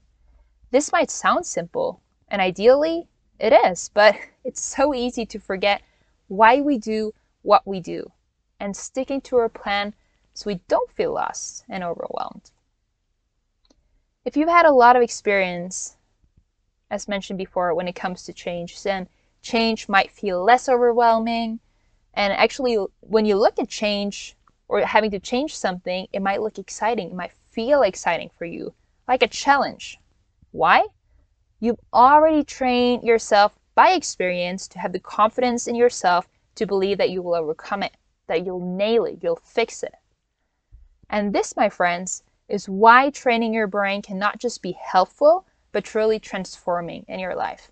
This 0.71 0.93
might 0.93 1.11
sound 1.11 1.45
simple, 1.45 2.01
and 2.29 2.41
ideally 2.41 3.09
it 3.41 3.53
is, 3.53 3.91
but 3.93 4.17
it's 4.45 4.61
so 4.61 4.95
easy 4.95 5.27
to 5.27 5.41
forget 5.41 5.83
why 6.29 6.61
we 6.61 6.79
do 6.79 7.13
what 7.43 7.67
we 7.67 7.81
do 7.81 8.13
and 8.61 8.77
sticking 8.77 9.21
to 9.21 9.37
our 9.37 9.49
plan 9.49 9.93
so 10.35 10.47
we 10.47 10.61
don't 10.69 10.91
feel 10.93 11.13
lost 11.13 11.65
and 11.69 11.83
overwhelmed. 11.83 12.53
If 14.25 14.37
you've 14.37 14.49
had 14.49 14.67
a 14.67 14.73
lot 14.73 14.95
of 14.95 15.03
experience, 15.03 15.97
as 16.93 17.09
mentioned 17.09 17.39
before, 17.39 17.75
when 17.75 17.89
it 17.89 17.95
comes 17.95 18.23
to 18.23 18.35
change, 18.35 18.83
then 18.83 19.09
change 19.41 19.89
might 19.89 20.11
feel 20.11 20.45
less 20.45 20.69
overwhelming. 20.69 21.59
And 22.13 22.35
actually, 22.35 22.77
when 23.01 23.25
you 23.25 23.37
look 23.37 23.59
at 23.59 23.71
change 23.71 24.37
or 24.69 24.81
having 24.83 25.11
to 25.13 25.19
change 25.19 25.57
something, 25.57 26.07
it 26.13 26.21
might 26.21 26.43
look 26.43 26.59
exciting. 26.59 27.09
It 27.09 27.15
might 27.15 27.33
feel 27.51 27.81
exciting 27.83 28.31
for 28.37 28.45
you, 28.45 28.75
like 29.09 29.23
a 29.23 29.27
challenge. 29.27 29.99
Why? 30.51 30.85
You've 31.61 31.81
already 31.95 32.45
trained 32.45 33.05
yourself 33.05 33.59
by 33.75 33.93
experience 33.93 34.69
to 34.69 34.79
have 34.79 34.93
the 34.93 35.01
confidence 35.01 35.67
in 35.67 35.75
yourself 35.75 36.29
to 36.57 36.67
believe 36.67 36.99
that 36.99 37.09
you 37.09 37.23
will 37.23 37.35
overcome 37.35 37.83
it, 37.83 37.97
that 38.27 38.45
you'll 38.45 38.77
nail 38.77 39.07
it, 39.07 39.21
you'll 39.23 39.37
fix 39.37 39.83
it. 39.83 39.95
And 41.09 41.33
this, 41.33 41.57
my 41.57 41.71
friends, 41.71 42.23
is 42.49 42.69
why 42.69 43.09
training 43.09 43.55
your 43.55 43.67
brain 43.67 44.03
can 44.03 44.19
not 44.19 44.39
just 44.39 44.61
be 44.61 44.73
helpful, 44.73 45.47
but 45.73 45.85
truly 45.85 46.21
transforming 46.21 47.05
in 47.09 47.19
your 47.19 47.35
life. 47.35 47.71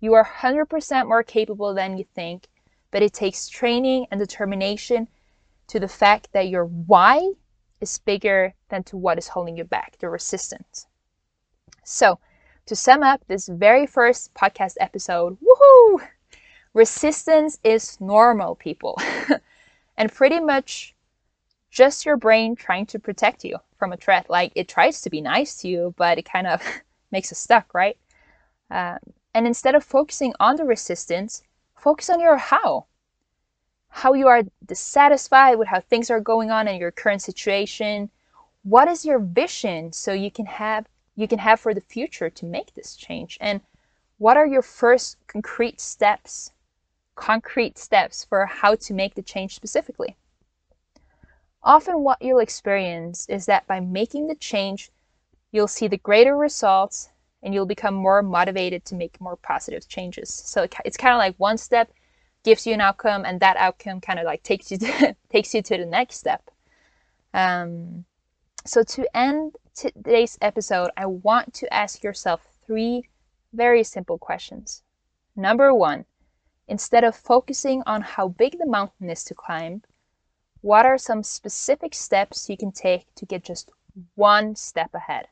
You 0.00 0.14
are 0.14 0.24
100% 0.24 1.08
more 1.08 1.22
capable 1.22 1.74
than 1.74 1.96
you 1.96 2.04
think, 2.04 2.48
but 2.90 3.02
it 3.02 3.12
takes 3.12 3.48
training 3.48 4.06
and 4.10 4.18
determination 4.18 5.08
to 5.68 5.80
the 5.80 5.88
fact 5.88 6.32
that 6.32 6.48
your 6.48 6.64
why 6.64 7.32
is 7.80 7.98
bigger 7.98 8.54
than 8.68 8.82
to 8.84 8.96
what 8.96 9.18
is 9.18 9.28
holding 9.28 9.56
you 9.56 9.64
back, 9.64 9.96
the 9.98 10.08
resistance. 10.08 10.86
So, 11.84 12.18
to 12.66 12.74
sum 12.74 13.02
up 13.02 13.24
this 13.26 13.48
very 13.48 13.86
first 13.86 14.34
podcast 14.34 14.74
episode, 14.80 15.38
woohoo! 15.40 16.08
Resistance 16.74 17.58
is 17.62 18.00
normal, 18.00 18.54
people. 18.56 18.98
and 19.96 20.12
pretty 20.12 20.40
much 20.40 20.94
just 21.70 22.06
your 22.06 22.16
brain 22.16 22.56
trying 22.56 22.86
to 22.86 22.98
protect 22.98 23.44
you 23.44 23.58
from 23.78 23.92
a 23.92 23.96
threat. 23.96 24.28
Like 24.28 24.52
it 24.54 24.68
tries 24.68 25.00
to 25.02 25.10
be 25.10 25.20
nice 25.20 25.56
to 25.58 25.68
you, 25.68 25.94
but 25.96 26.18
it 26.18 26.24
kind 26.24 26.46
of 26.46 26.62
makes 27.10 27.32
us 27.32 27.38
stuck, 27.38 27.72
right? 27.74 27.96
Um, 28.70 28.98
and 29.34 29.46
instead 29.46 29.74
of 29.74 29.84
focusing 29.84 30.34
on 30.40 30.56
the 30.56 30.64
resistance, 30.64 31.42
focus 31.76 32.10
on 32.10 32.20
your 32.20 32.36
how. 32.36 32.86
How 33.88 34.14
you 34.14 34.28
are 34.28 34.42
dissatisfied 34.64 35.58
with 35.58 35.68
how 35.68 35.80
things 35.80 36.10
are 36.10 36.20
going 36.20 36.50
on 36.50 36.68
in 36.68 36.80
your 36.80 36.90
current 36.90 37.22
situation. 37.22 38.10
What 38.62 38.88
is 38.88 39.04
your 39.04 39.18
vision 39.18 39.92
so 39.92 40.12
you 40.12 40.30
can 40.30 40.46
have 40.46 40.86
you 41.14 41.26
can 41.26 41.38
have 41.38 41.58
for 41.60 41.72
the 41.72 41.80
future 41.80 42.28
to 42.28 42.44
make 42.44 42.74
this 42.74 42.94
change? 42.94 43.38
And 43.40 43.62
what 44.18 44.36
are 44.36 44.46
your 44.46 44.62
first 44.62 45.16
concrete 45.26 45.80
steps? 45.80 46.52
Concrete 47.14 47.78
steps 47.78 48.24
for 48.24 48.44
how 48.46 48.74
to 48.74 48.94
make 48.94 49.14
the 49.14 49.22
change 49.22 49.54
specifically. 49.54 50.16
Often, 51.62 52.00
what 52.00 52.22
you'll 52.22 52.38
experience 52.38 53.26
is 53.28 53.46
that 53.46 53.66
by 53.66 53.80
making 53.80 54.28
the 54.28 54.34
change, 54.34 54.90
you'll 55.56 55.66
see 55.66 55.88
the 55.88 55.96
greater 55.96 56.36
results 56.36 57.08
and 57.42 57.54
you'll 57.54 57.66
become 57.66 57.94
more 57.94 58.22
motivated 58.22 58.84
to 58.84 58.94
make 58.94 59.20
more 59.20 59.36
positive 59.36 59.88
changes. 59.88 60.28
So 60.28 60.66
it's 60.84 60.98
kind 60.98 61.14
of 61.14 61.18
like 61.18 61.34
one 61.38 61.56
step 61.56 61.90
gives 62.44 62.66
you 62.66 62.74
an 62.74 62.80
outcome, 62.80 63.24
and 63.24 63.40
that 63.40 63.56
outcome 63.56 64.00
kind 64.00 64.18
of 64.18 64.24
like 64.24 64.42
takes 64.42 64.70
you 64.70 64.78
to, 64.84 65.16
takes 65.30 65.54
you 65.54 65.62
to 65.62 65.78
the 65.78 65.86
next 65.86 66.16
step. 66.16 66.50
Um, 67.34 68.04
so 68.66 68.82
to 68.82 69.16
end 69.16 69.56
today's 69.74 70.36
episode, 70.40 70.90
I 70.96 71.06
want 71.06 71.54
to 71.54 71.72
ask 71.72 72.04
yourself 72.04 72.46
three 72.66 73.08
very 73.52 73.82
simple 73.82 74.18
questions. 74.18 74.82
Number 75.34 75.72
one, 75.74 76.04
instead 76.68 77.02
of 77.02 77.16
focusing 77.16 77.82
on 77.86 78.02
how 78.02 78.28
big 78.28 78.58
the 78.58 78.66
mountain 78.66 79.08
is 79.08 79.24
to 79.24 79.34
climb, 79.34 79.82
what 80.60 80.84
are 80.84 80.98
some 80.98 81.22
specific 81.22 81.94
steps 81.94 82.50
you 82.50 82.56
can 82.56 82.72
take 82.72 83.06
to 83.14 83.24
get 83.24 83.42
just 83.42 83.70
one 84.14 84.54
step 84.54 84.94
ahead? 84.94 85.28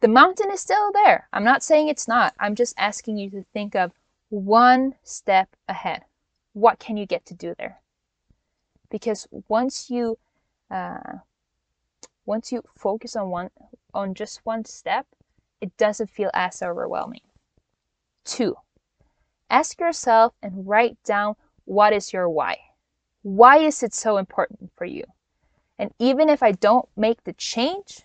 The 0.00 0.08
mountain 0.08 0.50
is 0.50 0.60
still 0.60 0.92
there. 0.92 1.28
I'm 1.32 1.44
not 1.44 1.62
saying 1.62 1.88
it's 1.88 2.08
not. 2.08 2.34
I'm 2.40 2.54
just 2.54 2.74
asking 2.78 3.18
you 3.18 3.30
to 3.30 3.44
think 3.52 3.74
of 3.74 3.92
one 4.30 4.94
step 5.02 5.54
ahead. 5.68 6.04
What 6.54 6.78
can 6.78 6.96
you 6.96 7.06
get 7.06 7.26
to 7.26 7.34
do 7.34 7.54
there? 7.58 7.82
Because 8.90 9.28
once 9.48 9.90
you 9.90 10.18
uh, 10.70 11.18
once 12.24 12.50
you 12.50 12.62
focus 12.78 13.14
on 13.14 13.28
one 13.28 13.50
on 13.92 14.14
just 14.14 14.40
one 14.44 14.64
step, 14.64 15.06
it 15.60 15.76
doesn't 15.76 16.10
feel 16.10 16.30
as 16.32 16.62
overwhelming. 16.62 17.20
Two, 18.24 18.56
ask 19.50 19.78
yourself 19.80 20.32
and 20.42 20.66
write 20.66 20.96
down 21.04 21.34
what 21.66 21.92
is 21.92 22.12
your 22.12 22.28
why. 22.28 22.56
Why 23.22 23.58
is 23.58 23.82
it 23.82 23.92
so 23.92 24.16
important 24.16 24.72
for 24.76 24.86
you? 24.86 25.04
And 25.78 25.92
even 25.98 26.28
if 26.28 26.42
I 26.42 26.52
don't 26.52 26.88
make 26.96 27.24
the 27.24 27.32
change, 27.34 28.02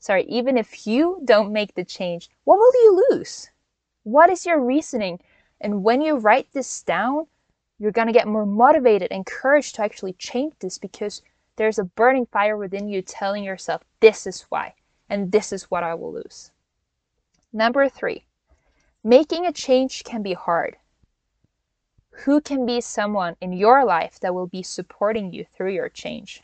sorry, 0.00 0.24
even 0.24 0.58
if 0.58 0.86
you 0.86 1.20
don't 1.24 1.52
make 1.52 1.74
the 1.74 1.84
change, 1.84 2.28
what 2.44 2.58
will 2.58 2.72
you 2.74 3.06
lose? 3.10 3.50
What 4.02 4.30
is 4.30 4.44
your 4.44 4.60
reasoning? 4.60 5.20
And 5.60 5.84
when 5.84 6.00
you 6.00 6.16
write 6.16 6.48
this 6.52 6.82
down, 6.82 7.26
you're 7.78 7.92
going 7.92 8.08
to 8.08 8.12
get 8.12 8.26
more 8.26 8.46
motivated, 8.46 9.10
and 9.10 9.18
encouraged 9.18 9.76
to 9.76 9.82
actually 9.82 10.14
change 10.14 10.54
this 10.58 10.78
because 10.78 11.22
there's 11.56 11.78
a 11.78 11.84
burning 11.84 12.26
fire 12.26 12.56
within 12.56 12.88
you 12.88 13.02
telling 13.02 13.44
yourself, 13.44 13.82
this 14.00 14.26
is 14.26 14.42
why, 14.48 14.74
and 15.08 15.30
this 15.30 15.52
is 15.52 15.64
what 15.64 15.82
I 15.82 15.94
will 15.94 16.12
lose. 16.12 16.50
Number 17.52 17.88
three, 17.88 18.24
making 19.04 19.46
a 19.46 19.52
change 19.52 20.04
can 20.04 20.22
be 20.22 20.34
hard. 20.34 20.76
Who 22.24 22.40
can 22.40 22.66
be 22.66 22.80
someone 22.80 23.36
in 23.40 23.52
your 23.52 23.84
life 23.84 24.20
that 24.20 24.34
will 24.34 24.46
be 24.46 24.62
supporting 24.62 25.32
you 25.32 25.44
through 25.44 25.72
your 25.72 25.88
change? 25.88 26.42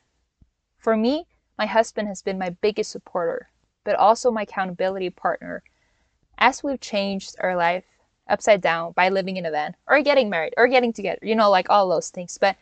For 0.78 0.96
me, 0.96 1.26
my 1.58 1.66
husband 1.66 2.08
has 2.08 2.22
been 2.22 2.38
my 2.38 2.50
biggest 2.50 2.90
supporter, 2.90 3.48
but 3.84 3.96
also 3.96 4.30
my 4.30 4.42
accountability 4.42 5.10
partner 5.10 5.62
as 6.38 6.62
we've 6.62 6.80
changed 6.80 7.36
our 7.40 7.56
life 7.56 7.84
upside 8.28 8.60
down 8.60 8.92
by 8.92 9.08
living 9.08 9.36
in 9.36 9.46
a 9.46 9.50
van 9.50 9.74
or 9.86 10.02
getting 10.02 10.28
married 10.28 10.54
or 10.56 10.68
getting 10.68 10.92
together, 10.92 11.18
you 11.22 11.34
know, 11.34 11.50
like 11.50 11.70
all 11.70 11.88
those 11.88 12.10
things. 12.10 12.38
But 12.38 12.56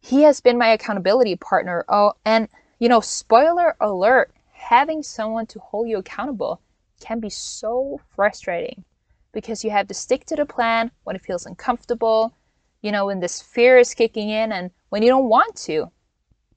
he 0.00 0.22
has 0.22 0.40
been 0.40 0.58
my 0.58 0.68
accountability 0.68 1.36
partner. 1.36 1.84
Oh, 1.88 2.14
and 2.24 2.48
you 2.78 2.88
know, 2.88 3.00
spoiler 3.00 3.76
alert, 3.80 4.32
having 4.52 5.02
someone 5.02 5.46
to 5.46 5.58
hold 5.58 5.88
you 5.88 5.98
accountable 5.98 6.60
can 6.98 7.20
be 7.20 7.30
so 7.30 8.00
frustrating 8.14 8.84
because 9.32 9.62
you 9.62 9.70
have 9.70 9.86
to 9.88 9.94
stick 9.94 10.24
to 10.26 10.36
the 10.36 10.46
plan 10.46 10.90
when 11.04 11.14
it 11.14 11.22
feels 11.22 11.46
uncomfortable, 11.46 12.34
you 12.82 12.90
know, 12.90 13.06
when 13.06 13.20
this 13.20 13.40
fear 13.40 13.78
is 13.78 13.94
kicking 13.94 14.30
in 14.30 14.52
and 14.52 14.70
when 14.88 15.02
you 15.02 15.08
don't 15.08 15.28
want 15.28 15.54
to. 15.56 15.90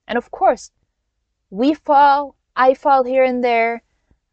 And 0.07 0.17
of 0.17 0.31
course, 0.31 0.71
we 1.53 1.75
fall, 1.75 2.35
I 2.55 2.73
fall 2.73 3.03
here 3.03 3.23
and 3.23 3.43
there, 3.43 3.83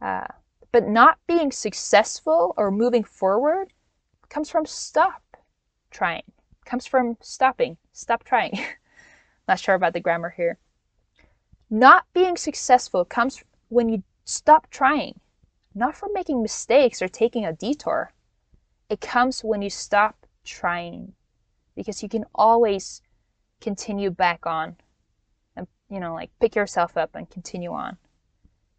uh, 0.00 0.26
but 0.72 0.88
not 0.88 1.18
being 1.26 1.52
successful 1.52 2.54
or 2.56 2.70
moving 2.70 3.04
forward 3.04 3.74
comes 4.30 4.48
from 4.48 4.64
stop 4.64 5.22
trying, 5.90 6.22
comes 6.64 6.86
from 6.86 7.18
stopping, 7.20 7.76
stop 7.92 8.24
trying. 8.24 8.58
Not 9.48 9.58
sure 9.58 9.74
about 9.74 9.92
the 9.92 10.00
grammar 10.00 10.30
here. 10.30 10.58
Not 11.68 12.06
being 12.14 12.38
successful 12.38 13.04
comes 13.04 13.44
when 13.68 13.90
you 13.90 14.02
stop 14.24 14.70
trying, 14.70 15.20
not 15.74 15.96
from 15.96 16.14
making 16.14 16.40
mistakes 16.40 17.02
or 17.02 17.08
taking 17.08 17.44
a 17.44 17.52
detour. 17.52 18.14
It 18.88 19.02
comes 19.02 19.44
when 19.44 19.60
you 19.60 19.68
stop 19.68 20.26
trying 20.44 21.12
because 21.76 22.02
you 22.02 22.08
can 22.08 22.24
always 22.34 23.02
continue 23.60 24.10
back 24.10 24.46
on 24.46 24.76
you 25.90 26.00
know, 26.00 26.14
like 26.14 26.30
pick 26.40 26.54
yourself 26.54 26.96
up 26.96 27.14
and 27.14 27.28
continue 27.28 27.72
on. 27.72 27.98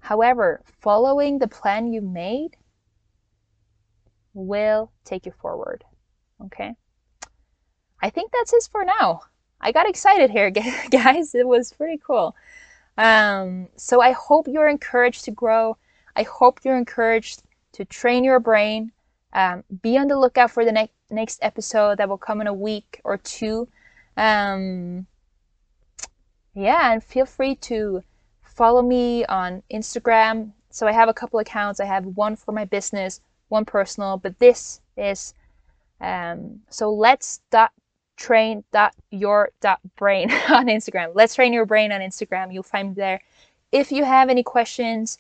However, 0.02 0.62
following 0.82 1.38
the 1.38 1.48
plan 1.48 1.94
you 1.94 2.02
made 2.02 2.58
will 4.34 4.92
take 5.04 5.26
you 5.26 5.32
forward. 5.32 5.84
Okay? 6.46 6.74
I 8.02 8.10
think 8.10 8.32
that's 8.32 8.54
it 8.54 8.68
for 8.72 8.84
now. 8.84 9.22
I 9.60 9.72
got 9.72 9.88
excited 9.88 10.32
here, 10.32 10.50
guys. 10.90 11.36
It 11.36 11.48
was 11.48 11.74
pretty 11.74 12.00
cool. 12.06 12.36
Um, 12.98 13.68
so 13.76 14.02
I 14.02 14.12
hope 14.12 14.48
you're 14.48 14.68
encouraged 14.68 15.26
to 15.26 15.32
grow. 15.32 15.78
I 16.16 16.24
hope 16.24 16.62
you're 16.64 16.78
encouraged 16.78 17.44
to 17.74 17.86
train 17.86 18.24
your 18.24 18.40
brain. 18.40 18.92
Um, 19.34 19.64
be 19.82 19.98
on 19.98 20.08
the 20.08 20.20
lookout 20.20 20.52
for 20.52 20.66
the 20.66 20.72
ne- 20.72 20.92
next 21.10 21.40
episode 21.42 22.00
that 22.00 22.10
will 22.10 22.18
come 22.18 22.42
in 22.42 22.48
a 22.48 22.54
week 22.54 23.00
or 23.04 23.18
two. 23.18 23.68
Um, 24.18 25.08
yeah, 26.54 26.92
and 26.92 27.04
feel 27.04 27.26
free 27.26 27.56
to 27.56 28.04
follow 28.44 28.82
me 28.82 29.26
on 29.26 29.64
Instagram. 29.72 30.52
So 30.70 30.88
I 30.88 30.92
have 30.92 31.10
a 31.10 31.14
couple 31.14 31.40
accounts. 31.40 31.80
I 31.80 31.86
have 31.86 32.06
one 32.06 32.36
for 32.36 32.52
my 32.52 32.66
business, 32.66 33.22
one 33.50 33.66
personal, 33.66 34.18
but 34.18 34.40
this 34.40 34.82
is 34.98 35.34
um, 36.00 36.62
so 36.70 36.92
let's 36.92 37.42
dot 37.52 37.72
train 38.18 38.64
dot 38.72 38.96
your 39.12 39.52
dot 39.62 39.80
brain 39.96 40.32
on 40.50 40.68
Instagram. 40.68 41.12
Let's 41.14 41.36
train 41.36 41.54
your 41.54 41.66
brain 41.66 41.92
on 41.92 42.02
Instagram. 42.02 42.54
You'll 42.54 42.64
find 42.64 42.90
me 42.90 42.96
there. 42.96 43.22
If 43.72 43.92
you 43.92 44.04
have 44.04 44.30
any 44.30 44.44
questions, 44.44 45.18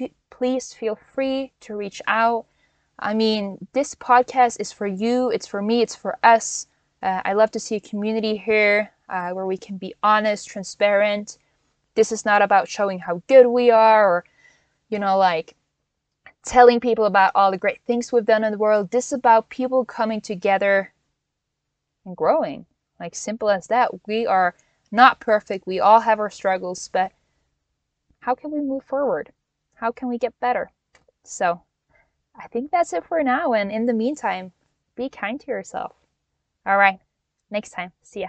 f- 0.00 0.10
please 0.30 0.72
feel 0.72 0.98
free 1.14 1.52
to 1.60 1.74
reach 1.74 2.00
out. 2.06 2.46
I 2.98 3.14
mean, 3.14 3.66
this 3.72 3.94
podcast 3.94 4.60
is 4.60 4.70
for 4.70 4.86
you. 4.86 5.30
It's 5.30 5.46
for 5.46 5.60
me. 5.62 5.82
It's 5.82 5.96
for 5.96 6.18
us. 6.22 6.66
Uh, 7.02 7.20
I 7.24 7.32
love 7.32 7.50
to 7.52 7.60
see 7.60 7.76
a 7.76 7.80
community 7.80 8.36
here 8.36 8.92
uh, 9.08 9.30
where 9.30 9.46
we 9.46 9.56
can 9.56 9.76
be 9.76 9.94
honest, 10.02 10.48
transparent. 10.48 11.38
This 11.94 12.12
is 12.12 12.24
not 12.24 12.42
about 12.42 12.68
showing 12.68 13.00
how 13.00 13.22
good 13.26 13.46
we 13.46 13.70
are 13.70 14.08
or, 14.08 14.24
you 14.88 14.98
know, 14.98 15.18
like 15.18 15.56
telling 16.44 16.80
people 16.80 17.04
about 17.04 17.32
all 17.34 17.50
the 17.50 17.58
great 17.58 17.80
things 17.86 18.12
we've 18.12 18.24
done 18.24 18.44
in 18.44 18.52
the 18.52 18.58
world. 18.58 18.90
This 18.90 19.06
is 19.06 19.14
about 19.14 19.48
people 19.48 19.84
coming 19.84 20.20
together 20.20 20.92
and 22.04 22.16
growing. 22.16 22.66
Like 23.00 23.14
simple 23.16 23.50
as 23.50 23.66
that. 23.66 23.90
We 24.06 24.26
are 24.26 24.54
not 24.92 25.18
perfect. 25.18 25.66
We 25.66 25.80
all 25.80 26.00
have 26.00 26.20
our 26.20 26.30
struggles, 26.30 26.88
but 26.92 27.12
how 28.20 28.36
can 28.36 28.52
we 28.52 28.60
move 28.60 28.84
forward? 28.84 29.32
How 29.74 29.90
can 29.90 30.08
we 30.08 30.18
get 30.18 30.38
better? 30.38 30.70
So, 31.24 31.62
I 32.36 32.46
think 32.46 32.70
that's 32.70 32.92
it 32.92 33.04
for 33.04 33.22
now. 33.22 33.52
And 33.52 33.72
in 33.72 33.86
the 33.86 33.92
meantime, 33.92 34.52
be 34.94 35.08
kind 35.08 35.40
to 35.40 35.50
yourself. 35.50 35.92
All 36.66 36.76
right. 36.78 37.00
Next 37.50 37.70
time. 37.70 37.92
See 38.02 38.20
ya. 38.20 38.28